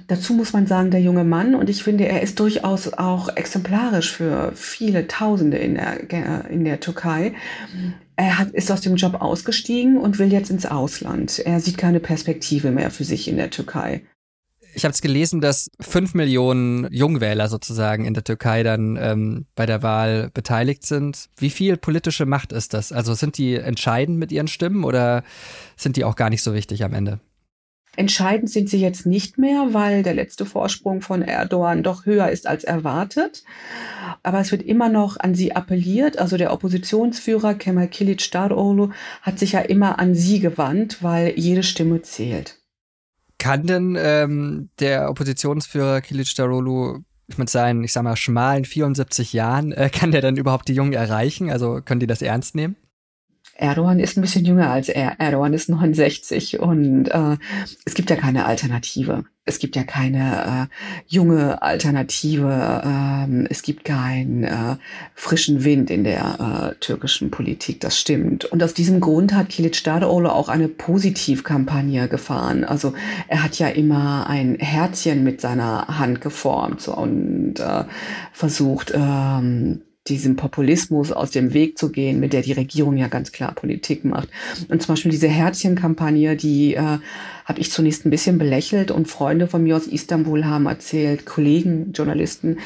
Dazu 0.06 0.34
muss 0.34 0.52
man 0.52 0.66
sagen, 0.66 0.90
der 0.90 1.00
junge 1.00 1.24
Mann, 1.24 1.54
und 1.54 1.68
ich 1.68 1.82
finde, 1.82 2.06
er 2.06 2.22
ist 2.22 2.38
durchaus 2.38 2.92
auch 2.92 3.34
exemplarisch 3.36 4.12
für 4.12 4.52
viele 4.54 5.08
Tausende 5.08 5.56
in 5.56 5.74
der, 5.74 6.48
in 6.50 6.64
der 6.64 6.80
Türkei, 6.80 7.32
er 8.16 8.38
hat, 8.38 8.50
ist 8.50 8.70
aus 8.70 8.80
dem 8.80 8.96
Job 8.96 9.20
ausgestiegen 9.20 9.98
und 9.98 10.18
will 10.18 10.32
jetzt 10.32 10.50
ins 10.50 10.66
Ausland. 10.66 11.40
Er 11.40 11.60
sieht 11.60 11.78
keine 11.78 12.00
Perspektive 12.00 12.70
mehr 12.70 12.90
für 12.90 13.04
sich 13.04 13.28
in 13.28 13.36
der 13.36 13.50
Türkei. 13.50 14.02
Ich 14.76 14.84
habe 14.84 14.92
es 14.92 15.00
gelesen, 15.00 15.40
dass 15.40 15.70
fünf 15.80 16.14
Millionen 16.14 16.92
Jungwähler 16.92 17.48
sozusagen 17.48 18.04
in 18.04 18.14
der 18.14 18.24
Türkei 18.24 18.64
dann 18.64 18.96
ähm, 19.00 19.46
bei 19.54 19.66
der 19.66 19.82
Wahl 19.84 20.30
beteiligt 20.34 20.84
sind. 20.84 21.28
Wie 21.36 21.50
viel 21.50 21.76
politische 21.76 22.26
Macht 22.26 22.52
ist 22.52 22.74
das? 22.74 22.90
Also 22.90 23.14
sind 23.14 23.38
die 23.38 23.54
entscheidend 23.54 24.18
mit 24.18 24.32
ihren 24.32 24.48
Stimmen 24.48 24.82
oder 24.82 25.22
sind 25.76 25.96
die 25.96 26.04
auch 26.04 26.16
gar 26.16 26.28
nicht 26.28 26.42
so 26.42 26.54
wichtig 26.54 26.82
am 26.84 26.92
Ende? 26.92 27.20
Entscheidend 27.96 28.50
sind 28.50 28.68
sie 28.68 28.80
jetzt 28.80 29.06
nicht 29.06 29.38
mehr, 29.38 29.68
weil 29.72 30.02
der 30.02 30.14
letzte 30.14 30.46
Vorsprung 30.46 31.00
von 31.00 31.22
Erdogan 31.22 31.82
doch 31.82 32.06
höher 32.06 32.28
ist 32.28 32.46
als 32.46 32.64
erwartet. 32.64 33.44
Aber 34.22 34.40
es 34.40 34.50
wird 34.50 34.62
immer 34.62 34.88
noch 34.88 35.18
an 35.18 35.34
sie 35.34 35.54
appelliert. 35.54 36.18
Also 36.18 36.36
der 36.36 36.52
Oppositionsführer 36.52 37.54
Kemal 37.54 37.88
Kilic 37.88 38.30
Daroglu 38.30 38.90
hat 39.22 39.38
sich 39.38 39.52
ja 39.52 39.60
immer 39.60 39.98
an 39.98 40.14
sie 40.14 40.40
gewandt, 40.40 41.02
weil 41.02 41.34
jede 41.36 41.62
Stimme 41.62 42.02
zählt. 42.02 42.58
Kann 43.38 43.66
denn 43.66 43.96
ähm, 43.98 44.70
der 44.80 45.10
Oppositionsführer 45.10 46.00
Kilic 46.00 46.34
Daroglu 46.34 47.00
mit 47.36 47.48
seinen, 47.50 47.84
ich 47.84 47.92
sag 47.92 48.02
mal, 48.02 48.16
schmalen 48.16 48.64
74 48.64 49.32
Jahren, 49.32 49.72
äh, 49.72 49.90
kann 49.90 50.12
der 50.12 50.20
dann 50.20 50.36
überhaupt 50.36 50.68
die 50.68 50.74
Jungen 50.74 50.92
erreichen? 50.92 51.50
Also 51.50 51.80
können 51.84 52.00
die 52.00 52.06
das 52.06 52.22
ernst 52.22 52.54
nehmen? 52.54 52.76
Erdogan 53.56 54.00
ist 54.00 54.16
ein 54.16 54.20
bisschen 54.20 54.44
jünger 54.44 54.70
als 54.70 54.88
er. 54.88 55.20
Erdogan 55.20 55.54
ist 55.54 55.68
69 55.68 56.60
und 56.60 57.06
äh, 57.08 57.36
es 57.84 57.94
gibt 57.94 58.10
ja 58.10 58.16
keine 58.16 58.46
Alternative. 58.46 59.24
Es 59.46 59.58
gibt 59.58 59.76
ja 59.76 59.84
keine 59.84 60.68
äh, 60.70 61.04
junge 61.06 61.62
Alternative. 61.62 62.82
Ähm, 62.84 63.46
es 63.50 63.62
gibt 63.62 63.84
keinen 63.84 64.42
äh, 64.44 64.76
frischen 65.14 65.64
Wind 65.64 65.90
in 65.90 66.02
der 66.02 66.72
äh, 66.72 66.80
türkischen 66.80 67.30
Politik. 67.30 67.80
Das 67.80 67.98
stimmt. 67.98 68.46
Und 68.46 68.62
aus 68.62 68.74
diesem 68.74 69.00
Grund 69.00 69.34
hat 69.34 69.50
Kilit 69.50 69.76
Stadeoğlu 69.76 70.28
auch 70.28 70.48
eine 70.48 70.68
Positivkampagne 70.68 72.08
gefahren. 72.08 72.64
Also 72.64 72.94
er 73.28 73.44
hat 73.44 73.58
ja 73.58 73.68
immer 73.68 74.26
ein 74.28 74.56
Herzchen 74.58 75.22
mit 75.22 75.40
seiner 75.40 75.98
Hand 75.98 76.22
geformt 76.22 76.88
und 76.88 77.60
äh, 77.60 77.84
versucht, 78.32 78.92
ähm, 78.94 79.82
diesem 80.08 80.36
Populismus 80.36 81.12
aus 81.12 81.30
dem 81.30 81.54
Weg 81.54 81.78
zu 81.78 81.90
gehen, 81.90 82.20
mit 82.20 82.32
der 82.32 82.42
die 82.42 82.52
Regierung 82.52 82.96
ja 82.96 83.08
ganz 83.08 83.32
klar 83.32 83.54
Politik 83.54 84.04
macht. 84.04 84.28
Und 84.68 84.82
zum 84.82 84.94
Beispiel 84.94 85.10
diese 85.10 85.28
Herzchenkampagne, 85.28 86.36
die 86.36 86.74
äh, 86.74 86.98
habe 87.44 87.60
ich 87.60 87.70
zunächst 87.70 88.04
ein 88.04 88.10
bisschen 88.10 88.38
belächelt 88.38 88.90
und 88.90 89.08
Freunde 89.08 89.46
von 89.46 89.62
mir 89.62 89.76
aus 89.76 89.86
Istanbul 89.86 90.44
haben 90.44 90.66
erzählt, 90.66 91.24
Kollegen, 91.24 91.92
Journalisten, 91.92 92.58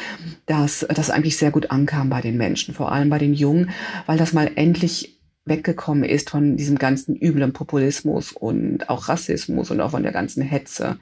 dass 0.47 0.87
das 0.89 1.11
eigentlich 1.11 1.37
sehr 1.37 1.51
gut 1.51 1.71
ankam 1.71 2.11
bei 2.11 2.21
den 2.21 2.37
Menschen, 2.37 2.75
vor 2.75 2.91
allem 2.91 3.09
bei 3.09 3.19
den 3.19 3.35
Jungen, 3.35 3.71
weil 4.07 4.19
das 4.19 4.33
mal 4.33 4.51
endlich 4.57 5.18
weggekommen 5.49 6.05
ist 6.05 6.31
von 6.31 6.57
diesem 6.57 6.79
ganzen 6.79 7.17
üblen 7.17 7.53
Populismus 7.53 8.33
und 8.33 8.89
auch 8.89 9.09
Rassismus 9.09 9.71
und 9.71 9.81
auch 9.81 9.91
von 9.91 10.03
der 10.03 10.13
ganzen 10.13 10.43
Hetze. 10.43 10.99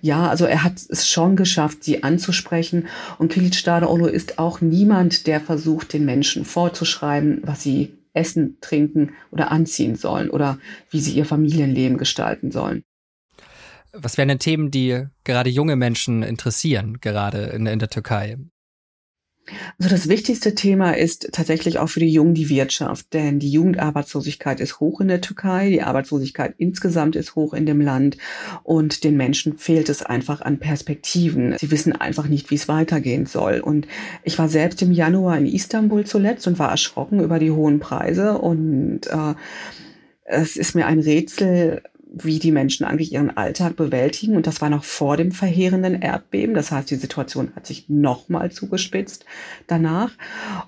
Ja, 0.00 0.28
also 0.28 0.44
er 0.44 0.64
hat 0.64 0.74
es 0.88 1.08
schon 1.08 1.36
geschafft, 1.36 1.84
sie 1.84 2.02
anzusprechen. 2.02 2.88
Und 3.18 3.32
Kilic 3.32 3.54
Stadeolo 3.54 4.06
ist 4.06 4.38
auch 4.38 4.60
niemand, 4.60 5.26
der 5.26 5.40
versucht, 5.40 5.92
den 5.92 6.04
Menschen 6.04 6.44
vorzuschreiben, 6.44 7.40
was 7.42 7.62
sie 7.62 7.96
essen, 8.12 8.58
trinken 8.60 9.12
oder 9.30 9.50
anziehen 9.50 9.96
sollen 9.96 10.30
oder 10.30 10.58
wie 10.90 11.00
sie 11.00 11.12
ihr 11.12 11.24
Familienleben 11.24 11.98
gestalten 11.98 12.50
sollen. 12.50 12.82
Was 13.92 14.18
wären 14.18 14.28
denn 14.28 14.38
Themen, 14.38 14.70
die 14.70 15.04
gerade 15.24 15.50
junge 15.50 15.76
Menschen 15.76 16.22
interessieren, 16.22 17.00
gerade 17.00 17.46
in, 17.46 17.66
in 17.66 17.78
der 17.78 17.90
Türkei? 17.90 18.36
Also 19.78 19.90
das 19.90 20.08
wichtigste 20.08 20.54
Thema 20.54 20.92
ist 20.92 21.30
tatsächlich 21.32 21.78
auch 21.78 21.88
für 21.88 22.00
die 22.00 22.12
Jungen 22.12 22.34
die 22.34 22.48
Wirtschaft, 22.48 23.12
denn 23.12 23.38
die 23.38 23.50
Jugendarbeitslosigkeit 23.50 24.60
ist 24.60 24.80
hoch 24.80 25.00
in 25.00 25.08
der 25.08 25.20
Türkei, 25.20 25.70
die 25.70 25.82
Arbeitslosigkeit 25.82 26.54
insgesamt 26.58 27.16
ist 27.16 27.34
hoch 27.34 27.54
in 27.54 27.66
dem 27.66 27.80
Land 27.80 28.16
und 28.62 29.04
den 29.04 29.16
Menschen 29.16 29.58
fehlt 29.58 29.88
es 29.88 30.02
einfach 30.02 30.40
an 30.40 30.58
Perspektiven. 30.58 31.56
Sie 31.58 31.70
wissen 31.70 31.92
einfach 31.92 32.28
nicht, 32.28 32.50
wie 32.50 32.56
es 32.56 32.68
weitergehen 32.68 33.26
soll. 33.26 33.60
Und 33.60 33.86
ich 34.24 34.38
war 34.38 34.48
selbst 34.48 34.82
im 34.82 34.92
Januar 34.92 35.38
in 35.38 35.46
Istanbul 35.46 36.04
zuletzt 36.04 36.46
und 36.46 36.58
war 36.58 36.70
erschrocken 36.70 37.20
über 37.20 37.38
die 37.38 37.50
hohen 37.50 37.80
Preise 37.80 38.38
und 38.38 39.06
äh, 39.06 39.34
es 40.30 40.56
ist 40.56 40.74
mir 40.74 40.86
ein 40.86 41.00
Rätsel, 41.00 41.82
wie 42.12 42.38
die 42.38 42.50
Menschen 42.50 42.84
eigentlich 42.84 43.12
ihren 43.12 43.36
Alltag 43.36 43.76
bewältigen. 43.76 44.36
Und 44.36 44.46
das 44.46 44.60
war 44.60 44.68
noch 44.68 44.84
vor 44.84 45.16
dem 45.16 45.32
verheerenden 45.32 46.02
Erdbeben. 46.02 46.54
Das 46.54 46.70
heißt, 46.72 46.90
die 46.90 46.96
Situation 46.96 47.52
hat 47.54 47.66
sich 47.66 47.88
nochmal 47.88 48.50
zugespitzt 48.50 49.24
danach. 49.66 50.10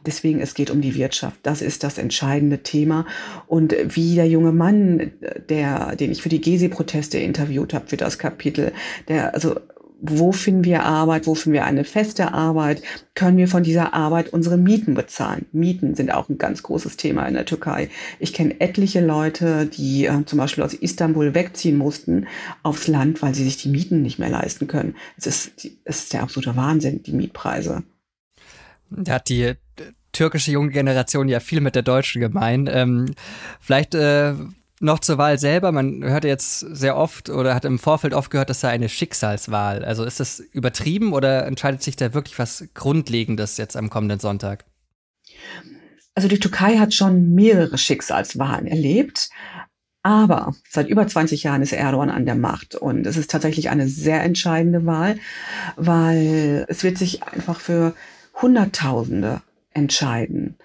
Deswegen, 0.07 0.41
es 0.41 0.55
geht 0.55 0.71
um 0.71 0.81
die 0.81 0.95
Wirtschaft. 0.95 1.39
Das 1.43 1.61
ist 1.61 1.83
das 1.83 1.99
entscheidende 1.99 2.63
Thema. 2.63 3.07
Und 3.47 3.75
wie 3.85 4.15
der 4.15 4.29
junge 4.29 4.53
Mann, 4.53 5.13
der, 5.49 5.97
den 5.97 6.13
ich 6.13 6.23
für 6.23 6.29
die 6.29 6.41
Gezi-Proteste 6.41 7.19
interviewt 7.19 7.75
habe, 7.75 7.89
für 7.89 7.97
das 7.97 8.19
Kapitel, 8.19 8.73
der, 9.09 9.35
also 9.35 9.57
wo 10.05 10.33
finden 10.33 10.65
wir 10.65 10.83
Arbeit, 10.83 11.29
wo 11.29 11.37
finden 11.37 11.55
wir 11.55 11.65
eine 11.65 11.85
feste 11.85 12.33
Arbeit, 12.33 12.83
können 13.15 13.37
wir 13.37 13.47
von 13.47 13.63
dieser 13.63 13.95
Arbeit 13.95 14.33
unsere 14.33 14.57
Mieten 14.57 14.95
bezahlen. 14.95 15.47
Mieten 15.53 15.95
sind 15.95 16.13
auch 16.13 16.29
ein 16.29 16.39
ganz 16.39 16.65
großes 16.65 16.97
Thema 16.97 17.27
in 17.27 17.35
der 17.35 17.45
Türkei. 17.45 17.89
Ich 18.19 18.33
kenne 18.33 18.61
etliche 18.61 19.01
Leute, 19.01 19.67
die 19.67 20.07
äh, 20.07 20.25
zum 20.27 20.41
Beispiel 20.41 20.65
aus 20.65 20.75
Istanbul 20.75 21.35
wegziehen 21.35 21.77
mussten 21.77 22.27
aufs 22.65 22.89
Land, 22.89 23.23
weil 23.23 23.33
sie 23.33 23.45
sich 23.45 23.59
die 23.59 23.69
Mieten 23.69 24.03
nicht 24.03 24.19
mehr 24.19 24.29
leisten 24.29 24.67
können. 24.67 24.97
Es 25.17 25.27
ist, 25.29 25.69
es 25.85 26.01
ist 26.01 26.13
der 26.13 26.25
absolute 26.25 26.57
Wahnsinn, 26.57 27.05
die 27.05 27.13
Mietpreise. 27.13 27.85
Da 28.91 29.15
hat 29.15 29.29
die 29.29 29.53
türkische 30.11 30.51
junge 30.51 30.71
Generation 30.71 31.29
ja 31.29 31.39
viel 31.39 31.61
mit 31.61 31.77
der 31.77 31.83
deutschen 31.83 32.21
gemein. 32.21 32.69
Ähm, 32.71 33.15
vielleicht 33.61 33.95
äh, 33.95 34.35
noch 34.83 34.99
zur 34.99 35.19
Wahl 35.19 35.39
selber. 35.39 35.73
Man 35.73 36.03
hört 36.03 36.25
jetzt 36.25 36.61
sehr 36.61 36.97
oft 36.97 37.31
oder 37.31 37.55
hat 37.55 37.65
im 37.65 37.79
Vorfeld 37.79 38.15
oft 38.15 38.31
gehört, 38.31 38.51
das 38.51 38.61
sei 38.61 38.71
eine 38.71 38.89
Schicksalswahl. 38.89 39.85
Also 39.85 40.05
ist 40.05 40.21
das 40.21 40.41
übertrieben 40.41 41.13
oder 41.13 41.47
entscheidet 41.47 41.83
sich 41.83 41.97
da 41.97 42.15
wirklich 42.15 42.39
was 42.39 42.65
Grundlegendes 42.75 43.57
jetzt 43.57 43.77
am 43.77 43.91
kommenden 43.91 44.19
Sonntag? 44.19 44.65
Also 46.15 46.29
die 46.29 46.41
Türkei 46.41 46.79
hat 46.79 46.93
schon 46.95 47.35
mehrere 47.35 47.79
Schicksalswahlen 47.79 48.67
erlebt. 48.67 49.31
Aber 50.03 50.53
seit 50.69 50.89
über 50.89 51.07
20 51.07 51.45
Jahren 51.45 51.63
ist 51.63 51.73
Erdogan 51.73 52.11
an 52.11 52.27
der 52.27 52.35
Macht 52.35 52.75
und 52.75 53.07
es 53.07 53.17
ist 53.17 53.31
tatsächlich 53.31 53.71
eine 53.71 53.87
sehr 53.87 54.21
entscheidende 54.25 54.85
Wahl, 54.85 55.17
weil 55.77 56.67
es 56.69 56.83
wird 56.83 56.99
sich 56.99 57.23
einfach 57.23 57.61
für 57.61 57.95
Hunderttausende 58.41 59.43
entscheiden, 59.71 60.57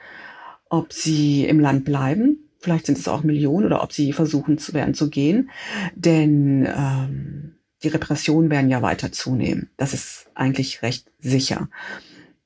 ob 0.69 0.91
sie 0.91 1.45
im 1.45 1.59
Land 1.59 1.85
bleiben 1.85 2.46
vielleicht 2.67 2.85
sind 2.85 2.97
es 2.97 3.07
auch 3.07 3.23
Millionen 3.23 3.65
oder 3.65 3.81
ob 3.81 3.93
sie 3.93 4.11
versuchen 4.11 4.57
zu 4.57 4.73
werden 4.73 4.93
zu 4.93 5.09
gehen. 5.09 5.49
Denn 5.95 6.67
ähm, 6.67 7.55
die 7.81 7.87
Repressionen 7.87 8.49
werden 8.49 8.69
ja 8.69 8.81
weiter 8.81 9.13
zunehmen. 9.13 9.69
Das 9.77 9.93
ist 9.93 10.27
eigentlich 10.35 10.81
recht 10.81 11.09
sicher. 11.17 11.69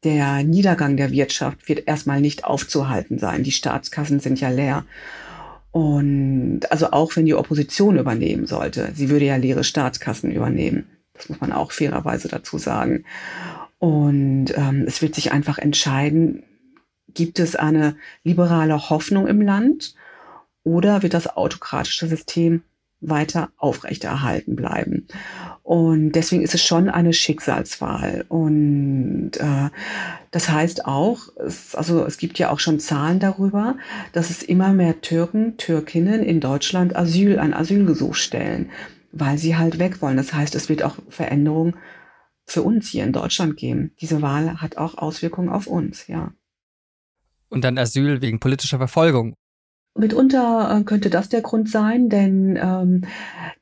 Der 0.04 0.44
Niedergang 0.44 0.96
der 0.96 1.10
Wirtschaft 1.10 1.68
wird 1.68 1.88
erstmal 1.88 2.22
nicht 2.22 2.44
aufzuhalten 2.44 3.18
sein. 3.18 3.42
Die 3.42 3.52
Staatskassen 3.52 4.20
sind 4.20 4.40
ja 4.40 4.50
leer. 4.50 4.86
Und 5.72 6.72
also 6.72 6.92
auch 6.92 7.16
wenn 7.16 7.26
die 7.26 7.34
Opposition 7.34 7.98
übernehmen 7.98 8.46
sollte, 8.46 8.92
sie 8.94 9.10
würde 9.10 9.26
ja 9.26 9.38
leere 9.38 9.64
Staatskassen 9.64 10.32
übernehmen. 10.32 10.86
Das 11.14 11.30
muss 11.30 11.42
man 11.42 11.52
auch 11.52 11.72
fairerweise 11.72 12.28
dazu 12.28 12.60
sagen. 12.60 13.06
Und 13.80 14.56
ähm, 14.56 14.84
es 14.86 15.02
wird 15.02 15.16
sich 15.16 15.32
einfach 15.32 15.58
entscheiden, 15.58 16.44
gibt 17.12 17.40
es 17.40 17.56
eine 17.56 17.96
liberale 18.24 18.92
Hoffnung 18.92 19.26
im 19.26 19.42
Land 19.42 19.96
oder 20.64 21.02
wird 21.04 21.14
das 21.14 21.28
autokratische 21.28 22.08
System 22.08 22.64
weiter 23.02 23.50
aufrechterhalten 23.58 24.56
bleiben. 24.56 25.08
Und 25.64 26.12
deswegen 26.12 26.44
ist 26.44 26.54
es 26.54 26.64
schon 26.64 26.88
eine 26.88 27.14
Schicksalswahl. 27.14 28.26
Und 28.30 29.32
äh, 29.38 29.70
das 30.30 30.50
heißt 30.50 30.86
auch, 30.86 31.30
es, 31.38 31.76
also 31.76 32.06
es 32.06 32.18
gibt 32.18 32.38
ja 32.38 32.52
auch 32.52 32.60
schon 32.60 32.80
Zahlen 32.80 33.20
darüber, 33.20 33.76
dass 34.14 34.30
es 34.30 34.44
immer 34.44 34.72
mehr 34.72 35.02
Türken, 35.02 35.58
Türkinnen 35.58 36.24
in 36.24 36.40
Deutschland 36.40 36.96
Asyl, 36.96 37.40
ein 37.40 37.54
Asylgesuch 37.54 38.16
stellen, 38.16 38.70
weil 39.12 39.38
sie 39.38 39.58
halt 39.58 39.80
weg 39.80 40.02
wollen. 40.02 40.18
Das 40.18 40.34
heißt, 40.34 40.54
es 40.56 40.70
wird 40.70 40.84
auch 40.84 40.98
Veränderungen 41.10 41.76
für 42.46 42.62
uns 42.62 42.90
hier 42.90 43.04
in 43.04 43.14
Deutschland 43.14 43.58
geben. 43.58 43.94
Diese 44.00 44.22
Wahl 44.22 44.62
hat 44.62 44.78
auch 44.78 44.98
Auswirkungen 44.98 45.50
auf 45.50 45.68
uns, 45.68 46.08
ja. 46.08 46.34
Und 47.50 47.64
dann 47.64 47.78
Asyl 47.78 48.22
wegen 48.22 48.40
politischer 48.40 48.78
Verfolgung 48.78 49.36
Mitunter 49.94 50.80
äh, 50.80 50.84
könnte 50.84 51.10
das 51.10 51.28
der 51.28 51.42
Grund 51.42 51.70
sein, 51.70 52.08
denn 52.08 52.58
ähm, 52.62 53.02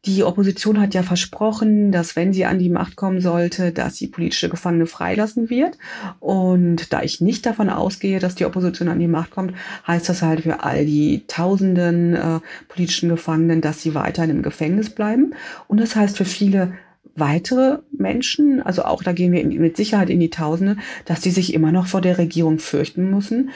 die 0.06 0.24
Opposition 0.24 0.80
hat 0.80 0.94
ja 0.94 1.02
versprochen, 1.02 1.92
dass 1.92 2.16
wenn 2.16 2.34
sie 2.34 2.46
an 2.46 2.60
die 2.60 2.70
Macht 2.70 2.96
kommen 2.96 3.20
sollte, 3.20 3.72
dass 3.72 3.96
sie 3.96 4.08
politische 4.08 4.48
Gefangene 4.48 4.86
freilassen 4.86 5.50
wird. 5.50 5.78
Und 6.20 6.94
da 6.94 7.02
ich 7.02 7.20
nicht 7.20 7.46
davon 7.48 7.70
ausgehe, 7.70 8.20
dass 8.20 8.36
die 8.36 8.46
Opposition 8.46 8.90
an 8.90 9.00
die 9.00 9.08
Macht 9.08 9.32
kommt, 9.32 9.54
heißt 9.88 10.08
das 10.08 10.22
halt 10.22 10.42
für 10.42 10.64
all 10.64 10.86
die 10.86 11.24
tausenden 11.28 12.16
äh, 12.16 12.40
politischen 12.68 13.10
Gefangenen, 13.10 13.62
dass 13.62 13.82
sie 13.82 13.96
weiterhin 13.96 14.30
im 14.30 14.44
Gefängnis 14.44 14.92
bleiben. 14.92 15.34
Und 15.68 15.80
das 15.80 15.96
heißt 15.96 16.16
für 16.16 16.26
viele 16.26 16.74
weitere 17.16 17.80
Menschen, 17.92 18.62
also 18.62 18.84
auch 18.84 19.04
da 19.04 19.14
gehen 19.14 19.32
wir 19.32 19.46
mit 19.46 19.78
Sicherheit 19.78 20.10
in 20.10 20.20
die 20.20 20.30
Tausende, 20.30 20.78
dass 21.06 21.22
die 21.22 21.32
sich 21.32 21.54
immer 21.54 21.72
noch 21.72 21.88
vor 21.88 22.02
der 22.02 22.18
Regierung 22.18 22.60
fürchten 22.60 23.10
müssen, 23.10 23.50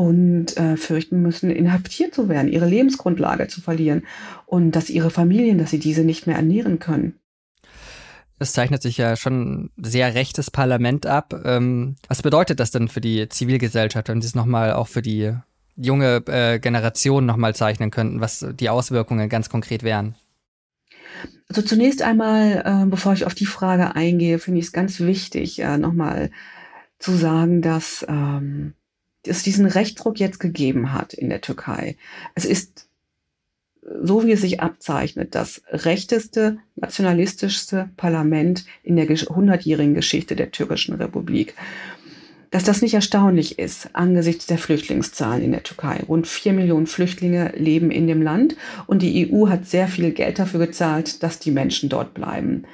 und 0.00 0.56
äh, 0.56 0.78
fürchten 0.78 1.20
müssen, 1.20 1.50
inhaftiert 1.50 2.14
zu 2.14 2.30
werden, 2.30 2.50
ihre 2.50 2.64
Lebensgrundlage 2.64 3.48
zu 3.48 3.60
verlieren 3.60 4.04
und 4.46 4.70
dass 4.70 4.88
ihre 4.88 5.10
Familien, 5.10 5.58
dass 5.58 5.68
sie 5.68 5.78
diese 5.78 6.04
nicht 6.04 6.26
mehr 6.26 6.36
ernähren 6.36 6.78
können. 6.78 7.20
Es 8.38 8.54
zeichnet 8.54 8.80
sich 8.80 8.96
ja 8.96 9.14
schon 9.16 9.64
ein 9.64 9.70
sehr 9.76 10.14
rechtes 10.14 10.50
Parlament 10.50 11.04
ab. 11.04 11.38
Ähm, 11.44 11.96
was 12.08 12.22
bedeutet 12.22 12.60
das 12.60 12.70
denn 12.70 12.88
für 12.88 13.02
die 13.02 13.28
Zivilgesellschaft, 13.28 14.08
wenn 14.08 14.22
Sie 14.22 14.28
es 14.28 14.34
nochmal 14.34 14.72
auch 14.72 14.88
für 14.88 15.02
die 15.02 15.34
junge 15.76 16.22
äh, 16.28 16.58
Generation 16.58 17.26
nochmal 17.26 17.54
zeichnen 17.54 17.90
könnten, 17.90 18.22
was 18.22 18.46
die 18.54 18.70
Auswirkungen 18.70 19.28
ganz 19.28 19.50
konkret 19.50 19.82
wären? 19.82 20.14
Also 21.50 21.60
zunächst 21.60 22.00
einmal, 22.00 22.62
äh, 22.64 22.86
bevor 22.86 23.12
ich 23.12 23.26
auf 23.26 23.34
die 23.34 23.44
Frage 23.44 23.94
eingehe, 23.94 24.38
finde 24.38 24.60
ich 24.60 24.66
es 24.66 24.72
ganz 24.72 24.98
wichtig, 25.00 25.58
äh, 25.58 25.76
nochmal 25.76 26.30
zu 26.98 27.12
sagen, 27.12 27.60
dass 27.60 28.06
ähm, 28.08 28.72
es 29.26 29.42
diesen 29.42 29.66
Rechtsdruck 29.66 30.18
jetzt 30.18 30.40
gegeben 30.40 30.92
hat 30.92 31.12
in 31.14 31.28
der 31.28 31.40
Türkei. 31.40 31.96
Es 32.34 32.44
ist 32.44 32.88
so 34.02 34.24
wie 34.24 34.32
es 34.32 34.42
sich 34.42 34.60
abzeichnet, 34.60 35.34
das 35.34 35.62
rechteste, 35.68 36.58
nationalistischste 36.76 37.90
Parlament 37.96 38.64
in 38.82 38.96
der 38.96 39.06
hundertjährigen 39.08 39.94
Geschichte 39.94 40.36
der 40.36 40.50
türkischen 40.50 40.94
Republik. 40.94 41.54
dass 42.52 42.64
das 42.64 42.82
nicht 42.82 42.94
erstaunlich 42.94 43.60
ist 43.60 43.94
angesichts 43.94 44.46
der 44.46 44.58
Flüchtlingszahlen 44.58 45.44
in 45.44 45.52
der 45.52 45.62
Türkei. 45.62 46.02
Rund 46.08 46.26
vier 46.26 46.52
Millionen 46.52 46.88
Flüchtlinge 46.88 47.52
leben 47.56 47.92
in 47.92 48.08
dem 48.08 48.22
Land 48.22 48.56
und 48.88 49.02
die 49.02 49.30
EU 49.30 49.48
hat 49.48 49.66
sehr 49.66 49.86
viel 49.86 50.10
Geld 50.10 50.40
dafür 50.40 50.58
gezahlt, 50.66 51.22
dass 51.22 51.38
die 51.38 51.52
Menschen 51.52 51.88
dort 51.88 52.12
bleiben. 52.12 52.64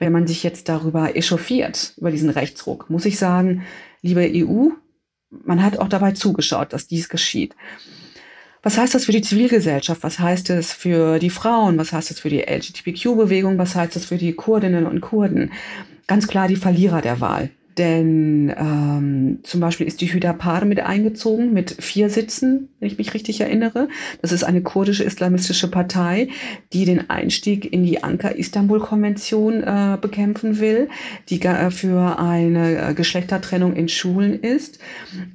Wenn 0.00 0.10
man 0.12 0.26
sich 0.26 0.42
jetzt 0.42 0.68
darüber 0.68 1.14
echauffiert, 1.14 1.94
über 1.96 2.10
diesen 2.10 2.30
Rechtsruck, 2.30 2.90
muss 2.90 3.04
ich 3.04 3.18
sagen, 3.18 3.62
liebe 4.02 4.28
EU, 4.34 4.70
man 5.30 5.62
hat 5.62 5.78
auch 5.78 5.88
dabei 5.88 6.12
zugeschaut, 6.12 6.72
dass 6.72 6.86
dies 6.86 7.08
geschieht. 7.08 7.54
Was 8.62 8.76
heißt 8.76 8.94
das 8.94 9.06
für 9.06 9.12
die 9.12 9.22
Zivilgesellschaft? 9.22 10.02
Was 10.02 10.18
heißt 10.18 10.50
es 10.50 10.72
für 10.72 11.18
die 11.18 11.30
Frauen? 11.30 11.78
Was 11.78 11.92
heißt 11.92 12.10
es 12.10 12.20
für 12.20 12.28
die 12.28 12.42
LGBTQ-Bewegung? 12.42 13.56
Was 13.56 13.74
heißt 13.74 13.96
es 13.96 14.04
für 14.04 14.18
die 14.18 14.34
Kurdinnen 14.34 14.86
und 14.86 15.00
Kurden? 15.00 15.52
Ganz 16.06 16.26
klar 16.26 16.46
die 16.46 16.56
Verlierer 16.56 17.00
der 17.00 17.20
Wahl. 17.20 17.50
Denn 17.80 18.54
ähm, 18.58 19.38
zum 19.42 19.62
Beispiel 19.62 19.86
ist 19.86 20.02
die 20.02 20.12
Hüdapar 20.12 20.66
mit 20.66 20.80
eingezogen 20.80 21.54
mit 21.54 21.82
vier 21.82 22.10
Sitzen, 22.10 22.68
wenn 22.78 22.88
ich 22.88 22.98
mich 22.98 23.14
richtig 23.14 23.40
erinnere. 23.40 23.88
Das 24.20 24.32
ist 24.32 24.44
eine 24.44 24.60
kurdische 24.60 25.02
islamistische 25.02 25.70
Partei, 25.70 26.28
die 26.74 26.84
den 26.84 27.08
Einstieg 27.08 27.72
in 27.72 27.82
die 27.82 28.02
Anker-Istanbul-Konvention 28.02 29.62
äh, 29.62 29.96
bekämpfen 29.98 30.60
will, 30.60 30.90
die 31.30 31.40
äh, 31.40 31.70
für 31.70 32.18
eine 32.18 32.90
äh, 32.90 32.92
Geschlechtertrennung 32.92 33.74
in 33.74 33.88
Schulen 33.88 34.38
ist. 34.40 34.78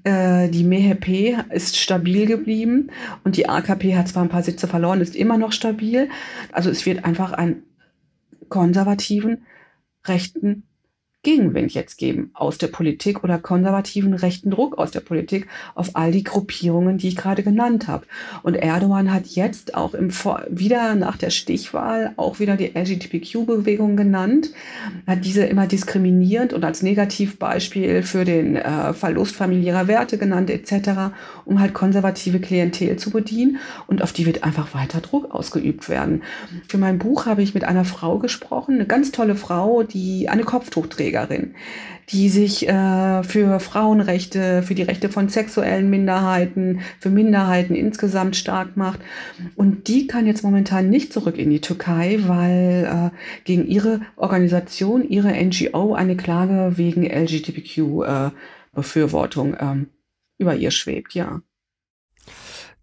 Äh, 0.03 0.47
die 0.49 0.65
MHP 0.65 1.37
ist 1.49 1.77
stabil 1.77 2.27
geblieben 2.27 2.91
und 3.23 3.37
die 3.37 3.49
AKP 3.49 3.97
hat 3.97 4.07
zwar 4.07 4.21
ein 4.21 4.29
paar 4.29 4.43
Sitze 4.43 4.67
verloren, 4.67 5.01
ist 5.01 5.15
immer 5.15 5.39
noch 5.39 5.51
stabil. 5.51 6.09
Also 6.51 6.69
es 6.69 6.85
wird 6.85 7.05
einfach 7.05 7.31
einen 7.31 7.63
konservativen, 8.49 9.47
rechten 10.05 10.61
Gegenwind 11.25 11.73
jetzt 11.73 11.97
geben 11.97 12.29
aus 12.35 12.59
der 12.59 12.67
Politik 12.67 13.23
oder 13.23 13.39
konservativen 13.39 14.13
rechten 14.13 14.51
Druck 14.51 14.77
aus 14.77 14.91
der 14.91 14.99
Politik 14.99 15.47
auf 15.73 15.95
all 15.95 16.11
die 16.11 16.23
Gruppierungen, 16.23 16.99
die 16.99 17.07
ich 17.07 17.15
gerade 17.15 17.41
genannt 17.41 17.87
habe. 17.87 18.05
Und 18.43 18.53
Erdogan 18.53 19.11
hat 19.11 19.25
jetzt 19.25 19.73
auch 19.73 19.95
im 19.95 20.11
Vor 20.11 20.43
wieder 20.49 20.93
nach 20.93 21.17
der 21.17 21.31
Stichwahl 21.31 22.13
auch 22.15 22.39
wieder 22.39 22.55
die 22.57 22.75
LGBTQ-Bewegung 22.75 23.97
genannt, 23.97 24.51
hat 25.07 25.25
diese 25.25 25.45
immer 25.45 25.65
diskriminierend 25.65 26.53
und 26.53 26.63
als 26.63 26.83
Negativbeispiel 26.83 28.03
für 28.03 28.23
den 28.23 28.55
äh, 28.55 28.93
Verlust 28.93 29.35
familiärer 29.35 29.87
Werte 29.87 30.19
genannt 30.19 30.51
etc., 30.51 31.11
um 31.43 31.59
halt 31.59 31.73
konservative 31.73 32.39
Klientel 32.39 32.97
zu 32.97 33.09
bedienen 33.09 33.57
und 33.87 34.03
auf 34.03 34.13
die 34.13 34.27
wird 34.27 34.43
einfach 34.43 34.75
weiter 34.75 35.01
Druck 35.01 35.33
ausgeübt 35.33 35.89
werden. 35.89 36.21
Für 36.67 36.77
mein 36.77 36.99
Buch 36.99 37.25
habe 37.25 37.41
ich 37.41 37.55
mit 37.55 37.63
einer 37.63 37.83
Frau 37.83 38.19
gesprochen, 38.19 38.75
eine 38.75 38.85
ganz 38.85 39.11
tolle 39.11 39.35
Frau, 39.35 39.81
die 39.81 40.29
eine 40.29 40.43
Kopftuchträger 40.43 41.14
Trägerin, 41.15 41.55
die 42.09 42.29
sich 42.29 42.67
äh, 42.67 43.23
für 43.23 43.59
Frauenrechte, 43.59 44.61
für 44.63 44.73
die 44.75 44.83
Rechte 44.83 45.09
von 45.09 45.27
sexuellen 45.29 45.89
Minderheiten, 45.89 46.81
für 46.99 47.09
Minderheiten 47.09 47.73
insgesamt 47.75 48.35
stark 48.35 48.77
macht. 48.77 48.99
Und 49.55 49.87
die 49.87 50.05
kann 50.07 50.27
jetzt 50.27 50.43
momentan 50.43 50.89
nicht 50.89 51.13
zurück 51.13 51.37
in 51.37 51.49
die 51.49 51.61
Türkei, 51.61 52.19
weil 52.25 52.85
äh, 52.85 53.11
gegen 53.45 53.65
ihre 53.67 54.01
Organisation, 54.17 55.07
ihre 55.07 55.31
NGO 55.33 55.95
eine 55.95 56.17
Klage 56.17 56.73
wegen 56.75 57.05
LGBTQ-Befürwortung 57.05 59.53
äh, 59.55 59.63
ähm, 59.63 59.87
über 60.37 60.55
ihr 60.55 60.71
schwebt, 60.71 61.13
ja. 61.13 61.39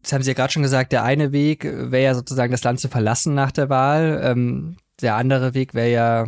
Das 0.02 0.12
haben 0.12 0.22
Sie 0.22 0.30
ja 0.30 0.34
gerade 0.34 0.52
schon 0.52 0.64
gesagt, 0.64 0.90
der 0.90 1.04
eine 1.04 1.30
Weg 1.30 1.64
wäre 1.64 2.02
ja 2.02 2.14
sozusagen 2.14 2.50
das 2.50 2.64
Land 2.64 2.80
zu 2.80 2.88
verlassen 2.88 3.34
nach 3.34 3.52
der 3.52 3.68
Wahl. 3.68 4.20
Ähm, 4.24 4.78
der 5.00 5.14
andere 5.14 5.54
Weg 5.54 5.74
wäre 5.74 5.92
ja 5.92 6.26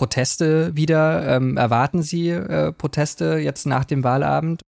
Proteste 0.00 0.74
wieder? 0.74 1.36
Ähm, 1.36 1.58
erwarten 1.58 2.00
Sie 2.02 2.30
äh, 2.30 2.72
Proteste 2.72 3.36
jetzt 3.36 3.66
nach 3.66 3.84
dem 3.84 4.02
Wahlabend? 4.02 4.62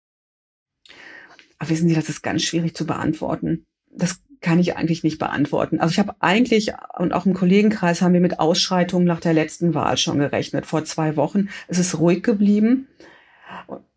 Aber 1.59 1.71
wissen 1.71 1.89
Sie, 1.89 1.95
das 1.95 2.11
ist 2.11 2.21
ganz 2.21 2.43
schwierig 2.43 2.77
zu 2.77 2.85
beantworten. 2.85 3.65
Das 3.91 4.21
kann 4.43 4.59
ich 4.59 4.77
eigentlich 4.77 5.05
nicht 5.05 5.19
beantworten. 5.19 5.81
Also 5.81 5.93
ich 5.93 5.99
habe 5.99 6.17
eigentlich, 6.21 6.75
und 6.99 7.15
auch 7.15 7.25
im 7.25 7.33
Kollegenkreis 7.33 8.03
haben 8.03 8.12
wir 8.12 8.21
mit 8.21 8.41
Ausschreitungen 8.41 9.07
nach 9.07 9.21
der 9.21 9.33
letzten 9.33 9.73
Wahl 9.73 9.97
schon 9.97 10.19
gerechnet, 10.19 10.67
vor 10.67 10.85
zwei 10.85 11.17
Wochen. 11.17 11.49
Es 11.67 11.79
ist 11.79 11.99
ruhig 11.99 12.23
geblieben. 12.23 12.89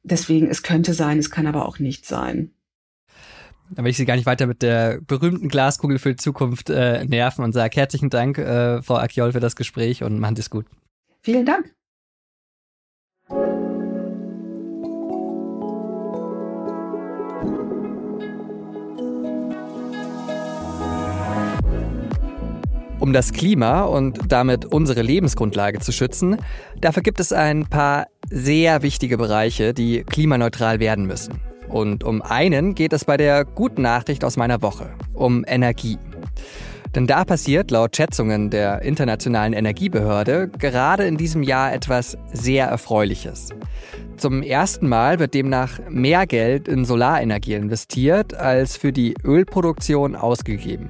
Deswegen, 0.03 0.49
es 0.49 0.63
könnte 0.63 0.93
sein, 0.93 1.19
es 1.19 1.31
kann 1.31 1.47
aber 1.47 1.65
auch 1.65 1.79
nicht 1.79 2.05
sein. 2.05 2.51
Dann 3.71 3.83
will 3.83 3.91
ich 3.91 3.97
Sie 3.97 4.05
gar 4.05 4.15
nicht 4.15 4.25
weiter 4.25 4.47
mit 4.47 4.61
der 4.61 5.01
berühmten 5.01 5.49
Glaskugel 5.49 5.99
für 5.99 6.11
die 6.11 6.15
Zukunft 6.15 6.69
äh, 6.69 7.03
nerven 7.03 7.43
und 7.43 7.51
sage 7.51 7.75
herzlichen 7.75 8.09
Dank, 8.09 8.37
äh, 8.37 8.81
Frau 8.81 8.95
Akiol, 8.95 9.33
für 9.33 9.41
das 9.41 9.57
Gespräch 9.57 10.01
und 10.01 10.17
machen 10.19 10.37
Sie 10.37 10.41
es 10.41 10.49
gut. 10.49 10.65
Vielen 11.25 11.43
Dank. 11.43 11.73
Um 22.99 23.11
das 23.11 23.33
Klima 23.33 23.85
und 23.85 24.31
damit 24.31 24.65
unsere 24.65 25.01
Lebensgrundlage 25.01 25.79
zu 25.79 25.91
schützen, 25.91 26.37
dafür 26.79 27.01
gibt 27.01 27.19
es 27.19 27.33
ein 27.33 27.65
paar 27.65 28.05
sehr 28.29 28.83
wichtige 28.83 29.17
Bereiche, 29.17 29.73
die 29.73 30.03
klimaneutral 30.03 30.79
werden 30.79 31.07
müssen. 31.07 31.41
Und 31.67 32.03
um 32.03 32.21
einen 32.21 32.75
geht 32.75 32.93
es 32.93 33.03
bei 33.03 33.17
der 33.17 33.45
guten 33.45 33.81
Nachricht 33.81 34.23
aus 34.23 34.37
meiner 34.37 34.61
Woche, 34.61 34.93
um 35.15 35.43
Energie. 35.47 35.97
Denn 36.95 37.07
da 37.07 37.25
passiert 37.25 37.71
laut 37.71 37.93
Schätzungen 37.93 38.49
der 38.49 38.81
Internationalen 38.81 39.51
Energiebehörde 39.51 40.49
gerade 40.57 41.05
in 41.05 41.17
diesem 41.17 41.43
Jahr 41.43 41.73
etwas 41.73 42.17
sehr 42.31 42.67
Erfreuliches. 42.67 43.49
Zum 44.15 44.41
ersten 44.41 44.87
Mal 44.87 45.19
wird 45.19 45.33
demnach 45.33 45.77
mehr 45.89 46.25
Geld 46.25 46.69
in 46.69 46.85
Solarenergie 46.85 47.55
investiert, 47.55 48.33
als 48.33 48.77
für 48.77 48.93
die 48.93 49.13
Ölproduktion 49.25 50.15
ausgegeben. 50.15 50.87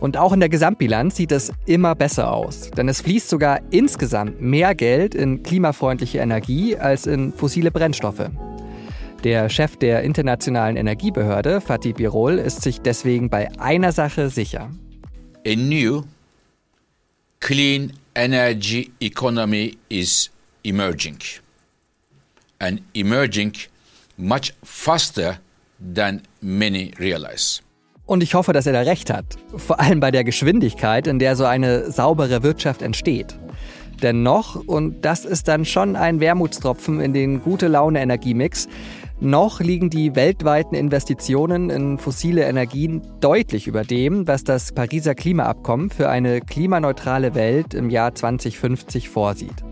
Und 0.00 0.16
auch 0.16 0.32
in 0.32 0.40
der 0.40 0.48
Gesamtbilanz 0.48 1.14
sieht 1.14 1.30
es 1.30 1.52
immer 1.64 1.94
besser 1.94 2.32
aus, 2.32 2.68
denn 2.72 2.88
es 2.88 3.00
fließt 3.00 3.28
sogar 3.28 3.60
insgesamt 3.70 4.40
mehr 4.40 4.74
Geld 4.74 5.14
in 5.14 5.44
klimafreundliche 5.44 6.18
Energie 6.18 6.76
als 6.76 7.06
in 7.06 7.32
fossile 7.32 7.70
Brennstoffe. 7.70 8.30
Der 9.22 9.48
Chef 9.48 9.76
der 9.76 10.02
Internationalen 10.02 10.76
Energiebehörde, 10.76 11.60
Fatih 11.60 11.92
Birol, 11.92 12.38
ist 12.38 12.62
sich 12.62 12.80
deswegen 12.80 13.30
bei 13.30 13.48
einer 13.58 13.92
Sache 13.92 14.28
sicher 14.28 14.70
a 15.48 15.56
new 15.56 16.04
clean 17.40 17.92
energy 18.14 18.92
economy 19.00 19.78
is 19.88 20.28
emerging 20.62 21.18
and 22.60 22.82
emerging 22.94 23.54
much 24.18 24.52
faster 24.62 25.38
than 25.94 26.20
many 26.42 26.92
realize. 26.98 27.62
Und 28.04 28.22
ich 28.22 28.34
hoffe, 28.34 28.52
dass 28.52 28.66
er 28.66 28.72
da 28.72 28.80
recht 28.80 29.10
hat. 29.10 29.24
Vor 29.56 29.80
allem 29.80 30.00
bei 30.00 30.10
der 30.10 30.24
Geschwindigkeit, 30.24 31.06
in 31.06 31.18
der 31.18 31.36
so 31.36 31.44
eine 31.44 31.90
saubere 31.90 32.42
Wirtschaft 32.42 32.82
entsteht. 32.82 33.38
Denn 34.02 34.22
noch, 34.22 34.56
und 34.66 35.02
das 35.02 35.24
ist 35.24 35.48
dann 35.48 35.64
schon 35.64 35.96
ein 35.96 36.20
Wermutstropfen 36.20 37.00
in 37.00 37.12
den 37.12 37.42
gute 37.42 37.68
Laune 37.68 38.00
Energiemix, 38.00 38.68
noch 39.20 39.60
liegen 39.60 39.90
die 39.90 40.14
weltweiten 40.14 40.74
Investitionen 40.74 41.70
in 41.70 41.98
fossile 41.98 42.44
Energien 42.44 43.02
deutlich 43.20 43.66
über 43.66 43.82
dem, 43.82 44.28
was 44.28 44.44
das 44.44 44.72
Pariser 44.72 45.14
Klimaabkommen 45.14 45.90
für 45.90 46.08
eine 46.08 46.40
klimaneutrale 46.40 47.34
Welt 47.34 47.74
im 47.74 47.90
Jahr 47.90 48.14
2050 48.14 49.08
vorsieht. 49.08 49.64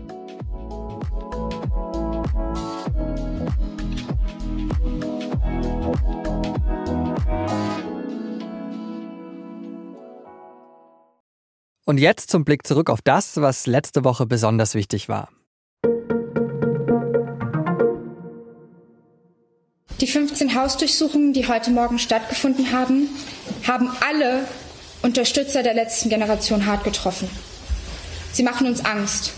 Und 11.85 11.99
jetzt 12.01 12.29
zum 12.29 12.43
Blick 12.43 12.67
zurück 12.67 12.89
auf 12.89 13.01
das, 13.01 13.39
was 13.39 13.65
letzte 13.65 14.03
Woche 14.03 14.25
besonders 14.25 14.75
wichtig 14.75 15.07
war. 15.07 15.29
Die 19.99 20.07
15 20.07 20.53
Hausdurchsuchungen, 20.53 21.33
die 21.33 21.47
heute 21.47 21.71
Morgen 21.71 21.97
stattgefunden 21.97 22.71
haben, 22.71 23.09
haben 23.67 23.89
alle 24.07 24.45
Unterstützer 25.01 25.63
der 25.63 25.73
letzten 25.73 26.09
Generation 26.09 26.67
hart 26.67 26.83
getroffen. 26.83 27.27
Sie 28.31 28.43
machen 28.43 28.67
uns 28.67 28.85
Angst. 28.85 29.33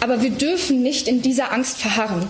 Aber 0.00 0.22
wir 0.22 0.30
dürfen 0.30 0.82
nicht 0.82 1.08
in 1.08 1.22
dieser 1.22 1.52
Angst 1.52 1.78
verharren. 1.78 2.28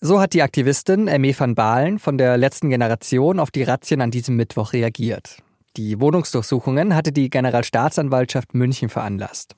So 0.00 0.20
hat 0.20 0.32
die 0.32 0.42
Aktivistin 0.42 1.08
Emme 1.08 1.38
van 1.38 1.54
Baalen 1.54 1.98
von 1.98 2.16
der 2.16 2.38
letzten 2.38 2.70
Generation 2.70 3.38
auf 3.38 3.50
die 3.50 3.64
Razzien 3.64 4.00
an 4.00 4.10
diesem 4.10 4.36
Mittwoch 4.36 4.72
reagiert. 4.72 5.42
Die 5.76 6.00
Wohnungsdurchsuchungen 6.00 6.94
hatte 6.94 7.12
die 7.12 7.28
Generalstaatsanwaltschaft 7.28 8.54
München 8.54 8.88
veranlasst. 8.88 9.56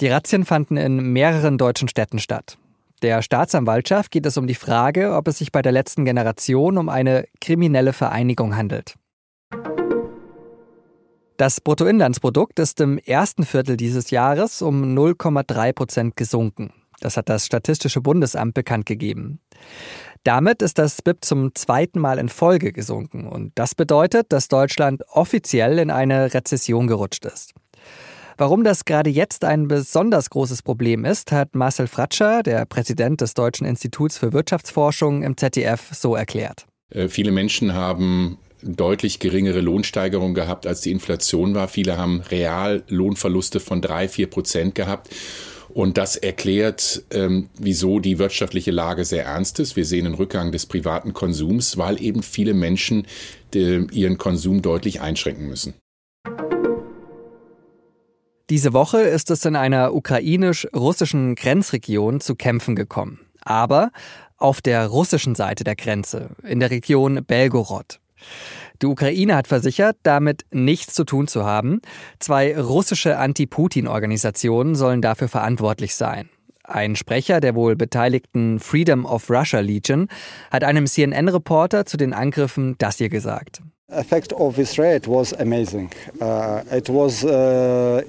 Die 0.00 0.08
Razzien 0.08 0.44
fanden 0.44 0.76
in 0.76 1.12
mehreren 1.12 1.56
deutschen 1.56 1.88
Städten 1.88 2.18
statt. 2.18 2.58
Der 3.02 3.20
Staatsanwaltschaft 3.20 4.10
geht 4.10 4.24
es 4.24 4.36
um 4.36 4.46
die 4.46 4.54
Frage, 4.54 5.14
ob 5.14 5.28
es 5.28 5.38
sich 5.38 5.52
bei 5.52 5.60
der 5.60 5.72
letzten 5.72 6.04
Generation 6.04 6.78
um 6.78 6.88
eine 6.88 7.26
kriminelle 7.40 7.92
Vereinigung 7.92 8.56
handelt. 8.56 8.94
Das 11.36 11.60
Bruttoinlandsprodukt 11.60 12.58
ist 12.58 12.80
im 12.80 12.96
ersten 12.96 13.44
Viertel 13.44 13.76
dieses 13.76 14.10
Jahres 14.10 14.62
um 14.62 14.96
0,3 14.96 15.72
Prozent 15.74 16.16
gesunken. 16.16 16.72
Das 17.00 17.18
hat 17.18 17.28
das 17.28 17.44
Statistische 17.44 18.00
Bundesamt 18.00 18.54
bekannt 18.54 18.86
gegeben. 18.86 19.40
Damit 20.24 20.62
ist 20.62 20.78
das 20.78 21.02
BIP 21.02 21.24
zum 21.24 21.54
zweiten 21.54 22.00
Mal 22.00 22.18
in 22.18 22.30
Folge 22.30 22.72
gesunken 22.72 23.28
und 23.28 23.52
das 23.54 23.74
bedeutet, 23.74 24.32
dass 24.32 24.48
Deutschland 24.48 25.04
offiziell 25.08 25.78
in 25.78 25.90
eine 25.90 26.32
Rezession 26.32 26.86
gerutscht 26.86 27.26
ist. 27.26 27.52
Warum 28.38 28.64
das 28.64 28.84
gerade 28.84 29.08
jetzt 29.08 29.44
ein 29.44 29.66
besonders 29.66 30.28
großes 30.28 30.62
Problem 30.62 31.06
ist, 31.06 31.32
hat 31.32 31.54
Marcel 31.54 31.86
Fratscher, 31.86 32.42
der 32.42 32.66
Präsident 32.66 33.22
des 33.22 33.32
Deutschen 33.32 33.66
Instituts 33.66 34.18
für 34.18 34.34
Wirtschaftsforschung 34.34 35.22
im 35.22 35.38
ZDF, 35.38 35.88
so 35.94 36.14
erklärt. 36.14 36.66
Äh, 36.90 37.08
viele 37.08 37.32
Menschen 37.32 37.72
haben 37.72 38.36
deutlich 38.62 39.20
geringere 39.20 39.60
Lohnsteigerung 39.60 40.34
gehabt, 40.34 40.66
als 40.66 40.82
die 40.82 40.90
Inflation 40.90 41.54
war. 41.54 41.68
Viele 41.68 41.96
haben 41.96 42.20
real 42.30 42.82
Lohnverluste 42.88 43.58
von 43.58 43.80
drei, 43.80 44.06
vier 44.06 44.28
Prozent 44.28 44.74
gehabt. 44.74 45.08
Und 45.70 45.96
das 45.96 46.16
erklärt, 46.16 47.04
ähm, 47.12 47.48
wieso 47.58 48.00
die 48.00 48.18
wirtschaftliche 48.18 48.70
Lage 48.70 49.06
sehr 49.06 49.24
ernst 49.24 49.60
ist. 49.60 49.76
Wir 49.76 49.86
sehen 49.86 50.04
einen 50.04 50.14
Rückgang 50.14 50.52
des 50.52 50.66
privaten 50.66 51.14
Konsums, 51.14 51.78
weil 51.78 52.02
eben 52.02 52.22
viele 52.22 52.52
Menschen 52.52 53.06
die, 53.54 53.86
ihren 53.92 54.18
Konsum 54.18 54.60
deutlich 54.60 55.00
einschränken 55.00 55.48
müssen. 55.48 55.74
Diese 58.48 58.72
Woche 58.72 59.00
ist 59.00 59.32
es 59.32 59.44
in 59.44 59.56
einer 59.56 59.92
ukrainisch-russischen 59.92 61.34
Grenzregion 61.34 62.20
zu 62.20 62.36
Kämpfen 62.36 62.76
gekommen. 62.76 63.18
Aber 63.40 63.90
auf 64.36 64.60
der 64.60 64.86
russischen 64.86 65.34
Seite 65.34 65.64
der 65.64 65.74
Grenze, 65.74 66.30
in 66.44 66.60
der 66.60 66.70
Region 66.70 67.24
Belgorod. 67.24 67.98
Die 68.82 68.86
Ukraine 68.86 69.34
hat 69.34 69.48
versichert, 69.48 69.96
damit 70.04 70.44
nichts 70.52 70.94
zu 70.94 71.04
tun 71.04 71.26
zu 71.26 71.44
haben. 71.44 71.80
Zwei 72.20 72.56
russische 72.56 73.18
Anti-Putin-Organisationen 73.18 74.76
sollen 74.76 75.02
dafür 75.02 75.28
verantwortlich 75.28 75.96
sein. 75.96 76.28
Ein 76.62 76.94
Sprecher 76.94 77.40
der 77.40 77.56
wohl 77.56 77.74
beteiligten 77.74 78.60
Freedom 78.60 79.06
of 79.06 79.28
Russia 79.28 79.58
Legion 79.58 80.08
hat 80.52 80.62
einem 80.62 80.86
CNN-Reporter 80.86 81.84
zu 81.84 81.96
den 81.96 82.12
Angriffen 82.12 82.76
das 82.78 82.98
hier 82.98 83.08
gesagt. 83.08 83.60
Uh, 83.88 84.02
uh, 87.24 88.02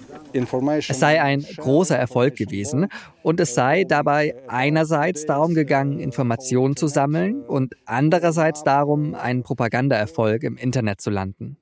es 0.80 1.00
sei 1.00 1.22
ein 1.22 1.46
großer 1.58 1.96
Erfolg 1.96 2.36
gewesen 2.36 2.88
und 3.22 3.40
es 3.40 3.54
sei 3.54 3.84
dabei 3.84 4.34
einerseits 4.48 5.28
darum 5.28 5.54
gegangen, 5.54 6.00
Informationen 6.00 6.76
zu 6.76 6.88
sammeln 6.88 7.44
und 7.44 7.76
andererseits 7.86 8.64
darum, 8.64 9.14
einen 9.14 9.44
Propagandaerfolg 9.44 10.42
im 10.42 10.58
Internet 10.58 11.00
zu 11.00 11.12
landen. 11.12 11.58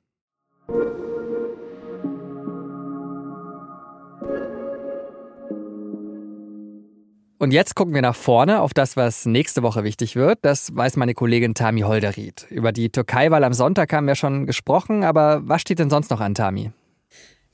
Und 7.45 7.51
jetzt 7.51 7.75
gucken 7.75 7.93
wir 7.93 8.01
nach 8.01 8.15
vorne 8.15 8.60
auf 8.60 8.73
das, 8.73 8.97
was 8.97 9.27
nächste 9.27 9.62
Woche 9.62 9.84
wichtig 9.84 10.15
wird. 10.15 10.39
Das 10.41 10.75
weiß 10.75 10.95
meine 10.95 11.13
Kollegin 11.13 11.53
Tami 11.53 11.81
Holderried. 11.81 12.47
Über 12.49 12.71
die 12.71 12.89
Türkei-Wahl 12.89 13.43
am 13.43 13.53
Sonntag 13.53 13.93
haben 13.93 14.08
wir 14.08 14.15
schon 14.15 14.47
gesprochen, 14.47 15.03
aber 15.03 15.41
was 15.43 15.62
steht 15.62 15.77
denn 15.77 15.91
sonst 15.91 16.10
noch 16.10 16.21
an, 16.21 16.34
Tami? 16.34 16.71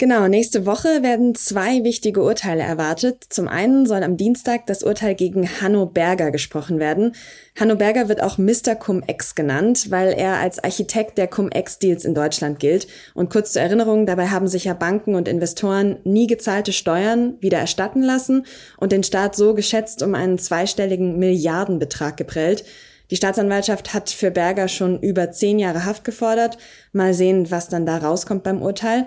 Genau, 0.02 0.28
nächste 0.28 0.66
Woche 0.66 1.04
werden 1.04 1.36
zwei 1.36 1.84
wichtige 1.84 2.24
Urteile 2.24 2.64
erwartet. 2.64 3.24
Zum 3.30 3.48
einen 3.48 3.86
soll 3.86 4.02
am 4.02 4.18
Dienstag 4.18 4.66
das 4.66 4.82
Urteil 4.82 5.14
gegen 5.14 5.48
Hanno 5.48 5.86
Berger 5.86 6.32
gesprochen 6.32 6.80
werden. 6.80 7.14
Hanno 7.56 7.76
Berger 7.76 8.10
wird 8.10 8.24
auch 8.24 8.40
Mr. 8.40 8.74
Cum-Ex 8.74 9.36
genannt, 9.36 9.92
weil 9.92 10.12
er 10.14 10.38
als 10.38 10.58
Architekt 10.58 11.20
der 11.20 11.28
Cum-Ex-Deals 11.28 12.04
in 12.04 12.16
Deutschland 12.16 12.58
gilt. 12.58 12.88
Und 13.14 13.30
kurz 13.30 13.54
zur 13.54 13.62
Erinnerung, 13.62 14.08
dabei 14.08 14.30
haben 14.30 14.48
sich 14.48 14.64
ja 14.64 14.74
Banken 14.74 15.14
und 15.14 15.28
Investoren 15.28 15.98
nie 16.04 16.26
gezahlte 16.26 16.74
Steuern 16.74 17.36
wieder 17.40 17.60
erstatten 17.60 18.02
lassen 18.02 18.48
und 18.78 18.92
den 18.92 19.04
Staat 19.04 19.36
so 19.36 19.54
geschätzt 19.54 20.02
um 20.02 20.16
einen 20.16 20.40
zweistelligen 20.40 21.20
Milliardenbetrag 21.20 22.18
geprellt. 22.18 22.66
Die 23.12 23.18
Staatsanwaltschaft 23.18 23.94
hat 23.94 24.10
für 24.10 24.32
Berger 24.32 24.68
schon 24.68 25.00
über 25.00 25.30
zehn 25.30 25.60
Jahre 25.60 25.86
Haft 25.86 26.04
gefordert. 26.06 26.58
Mal 26.92 27.14
sehen, 27.14 27.52
was 27.52 27.70
dann 27.70 27.86
da 27.86 27.98
rauskommt 27.98 28.42
beim 28.42 28.64
Urteil. 28.64 29.06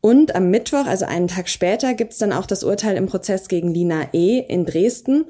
Und 0.00 0.34
am 0.34 0.50
Mittwoch, 0.50 0.86
also 0.86 1.06
einen 1.06 1.28
Tag 1.28 1.48
später, 1.48 1.94
gibt's 1.94 2.18
dann 2.18 2.32
auch 2.32 2.46
das 2.46 2.62
Urteil 2.62 2.96
im 2.96 3.06
Prozess 3.06 3.48
gegen 3.48 3.72
Lina 3.74 4.08
E. 4.12 4.38
in 4.38 4.64
Dresden. 4.64 5.24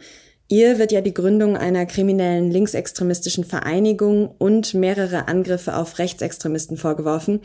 Ihr 0.48 0.78
wird 0.78 0.92
ja 0.92 1.00
die 1.00 1.14
Gründung 1.14 1.56
einer 1.56 1.86
kriminellen 1.86 2.50
linksextremistischen 2.50 3.44
Vereinigung 3.44 4.34
und 4.38 4.74
mehrere 4.74 5.28
Angriffe 5.28 5.76
auf 5.76 5.98
Rechtsextremisten 5.98 6.76
vorgeworfen. 6.76 7.40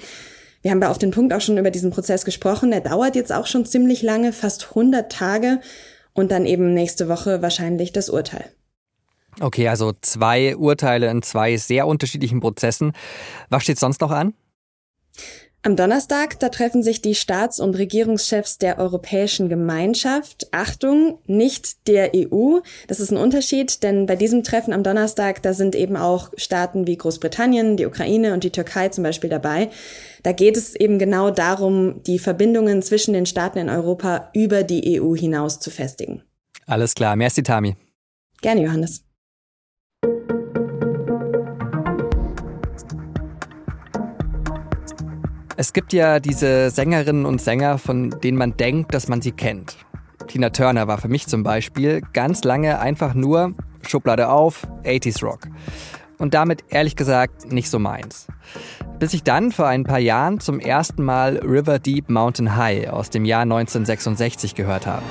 Wir 0.62 0.72
haben 0.72 0.80
da 0.80 0.90
auf 0.90 0.98
den 0.98 1.12
Punkt 1.12 1.34
auch 1.34 1.42
schon 1.42 1.58
über 1.58 1.72
diesen 1.72 1.92
Prozess 1.92 2.24
gesprochen. 2.24 2.72
Der 2.72 2.80
dauert 2.80 3.16
jetzt 3.16 3.34
auch 3.34 3.48
schon 3.48 3.66
ziemlich 3.66 4.02
lange, 4.02 4.32
fast 4.32 4.70
100 4.70 5.12
Tage 5.12 5.60
und 6.14 6.32
dann 6.32 6.46
eben 6.46 6.74
nächste 6.74 7.10
Woche 7.10 7.42
wahrscheinlich 7.42 7.92
das 7.92 8.10
Urteil. 8.10 8.46
Okay, 9.40 9.68
also 9.68 9.94
zwei 10.00 10.56
Urteile 10.56 11.10
in 11.10 11.22
zwei 11.22 11.58
sehr 11.58 11.88
unterschiedlichen 11.88 12.40
Prozessen. 12.40 12.94
Was 13.50 13.64
steht 13.64 13.80
sonst 13.80 14.00
noch 14.00 14.12
an? 14.12 14.34
Am 15.66 15.78
Donnerstag, 15.78 16.42
da 16.42 16.50
treffen 16.50 16.84
sich 16.84 17.02
die 17.02 17.16
Staats- 17.16 17.62
und 17.62 17.78
Regierungschefs 17.78 18.58
der 18.58 18.80
Europäischen 18.80 19.48
Gemeinschaft. 19.48 20.50
Achtung, 20.52 21.20
nicht 21.26 21.88
der 21.88 22.12
EU. 22.14 22.60
Das 22.90 23.00
ist 23.00 23.12
ein 23.12 23.18
Unterschied, 23.18 23.82
denn 23.82 24.06
bei 24.06 24.18
diesem 24.18 24.44
Treffen 24.44 24.74
am 24.74 24.84
Donnerstag, 24.84 25.42
da 25.42 25.54
sind 25.54 25.74
eben 25.74 25.96
auch 25.96 26.32
Staaten 26.36 26.86
wie 26.86 26.98
Großbritannien, 26.98 27.78
die 27.78 27.86
Ukraine 27.86 28.34
und 28.34 28.44
die 28.44 28.50
Türkei 28.50 28.90
zum 28.90 29.06
Beispiel 29.06 29.30
dabei. 29.30 29.70
Da 30.22 30.34
geht 30.34 30.58
es 30.58 30.76
eben 30.76 31.00
genau 31.00 31.32
darum, 31.32 32.04
die 32.04 32.20
Verbindungen 32.20 32.82
zwischen 32.82 33.14
den 33.14 33.26
Staaten 33.26 33.58
in 33.58 33.70
Europa 33.70 34.32
über 34.34 34.64
die 34.64 35.00
EU 35.00 35.16
hinaus 35.16 35.62
zu 35.62 35.70
festigen. 35.70 36.24
Alles 36.66 36.94
klar. 36.94 37.16
Merci, 37.16 37.42
Tami. 37.42 37.78
Gerne, 38.42 38.64
Johannes. 38.64 39.06
Es 45.56 45.72
gibt 45.72 45.94
ja 45.94 46.20
diese 46.20 46.72
Sängerinnen 46.72 47.26
und 47.26 47.40
Sänger, 47.40 47.78
von 47.78 48.10
denen 48.10 48.38
man 48.38 48.58
denkt, 48.58 48.94
dass 48.94 49.08
man 49.08 49.22
sie 49.22 49.32
kennt. 49.32 49.78
Tina 50.28 50.50
Turner 50.50 50.88
war 50.88 50.98
für 50.98 51.10
mich 51.10 51.28
zum 51.28 51.44
Beispiel 51.44 52.02
ganz 52.14 52.44
lange 52.44 52.80
einfach 52.80 53.14
nur 53.14 53.54
Schublade 53.88 54.30
auf, 54.30 54.68
80s 54.84 55.24
Rock. 55.24 55.48
Und 56.18 56.34
damit 56.34 56.64
ehrlich 56.70 56.96
gesagt 56.96 57.52
nicht 57.52 57.70
so 57.70 57.78
meins. 57.78 58.28
Bis 58.98 59.14
ich 59.14 59.24
dann 59.24 59.52
vor 59.52 59.68
ein 59.68 59.84
paar 59.84 60.00
Jahren 60.00 60.40
zum 60.40 60.60
ersten 60.60 61.04
Mal 61.04 61.38
River 61.44 61.78
Deep 61.78 62.10
Mountain 62.10 62.56
High 62.56 62.90
aus 62.90 63.12
dem 63.12 63.26
Jahr 63.26 63.42
1966 63.42 64.56
gehört 64.56 64.88
habe. 64.88 65.04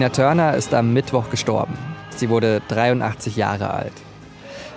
Tina 0.00 0.08
Turner 0.08 0.54
ist 0.54 0.72
am 0.72 0.94
Mittwoch 0.94 1.28
gestorben. 1.28 1.76
Sie 2.08 2.30
wurde 2.30 2.62
83 2.68 3.36
Jahre 3.36 3.68
alt. 3.68 3.92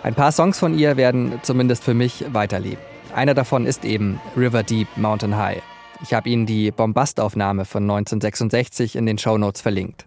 Ein 0.03 0.15
paar 0.15 0.33
Songs 0.33 0.59
von 0.59 0.77
ihr 0.77 0.97
werden 0.97 1.39
zumindest 1.43 1.85
für 1.85 1.93
mich 1.93 2.25
weiterleben. 2.33 2.83
Einer 3.15 3.33
davon 3.33 3.65
ist 3.65 3.85
eben 3.85 4.19
River 4.35 4.63
Deep 4.63 4.89
Mountain 4.97 5.37
High. 5.37 5.61
Ich 6.01 6.13
habe 6.13 6.27
Ihnen 6.27 6.45
die 6.45 6.71
Bombastaufnahme 6.71 7.63
von 7.63 7.83
1966 7.83 8.97
in 8.97 9.05
den 9.05 9.17
Shownotes 9.17 9.61
verlinkt. 9.61 10.03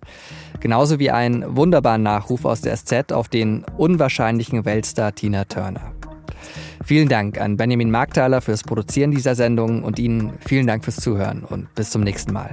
Genauso 0.61 0.98
wie 0.98 1.11
einen 1.11 1.57
wunderbaren 1.57 2.02
Nachruf 2.02 2.44
aus 2.44 2.61
der 2.61 2.76
SZ 2.76 3.11
auf 3.11 3.31
den 3.31 3.64
unwahrscheinlichen 3.79 4.66
Weltstar 4.66 5.14
Tina 5.14 5.46
Turner. 5.46 5.94
Vielen 6.85 7.09
Dank 7.09 7.40
an 7.40 7.57
Benjamin 7.57 7.90
Markthaler 7.90 8.42
fürs 8.42 8.62
Produzieren 8.62 9.12
dieser 9.12 9.35
Sendung 9.35 9.83
und 9.83 9.98
Ihnen 9.98 10.35
vielen 10.46 10.66
Dank 10.66 10.85
fürs 10.85 10.96
Zuhören 10.96 11.42
und 11.42 11.74
bis 11.74 11.88
zum 11.88 12.02
nächsten 12.02 12.35
Mal. 12.35 12.52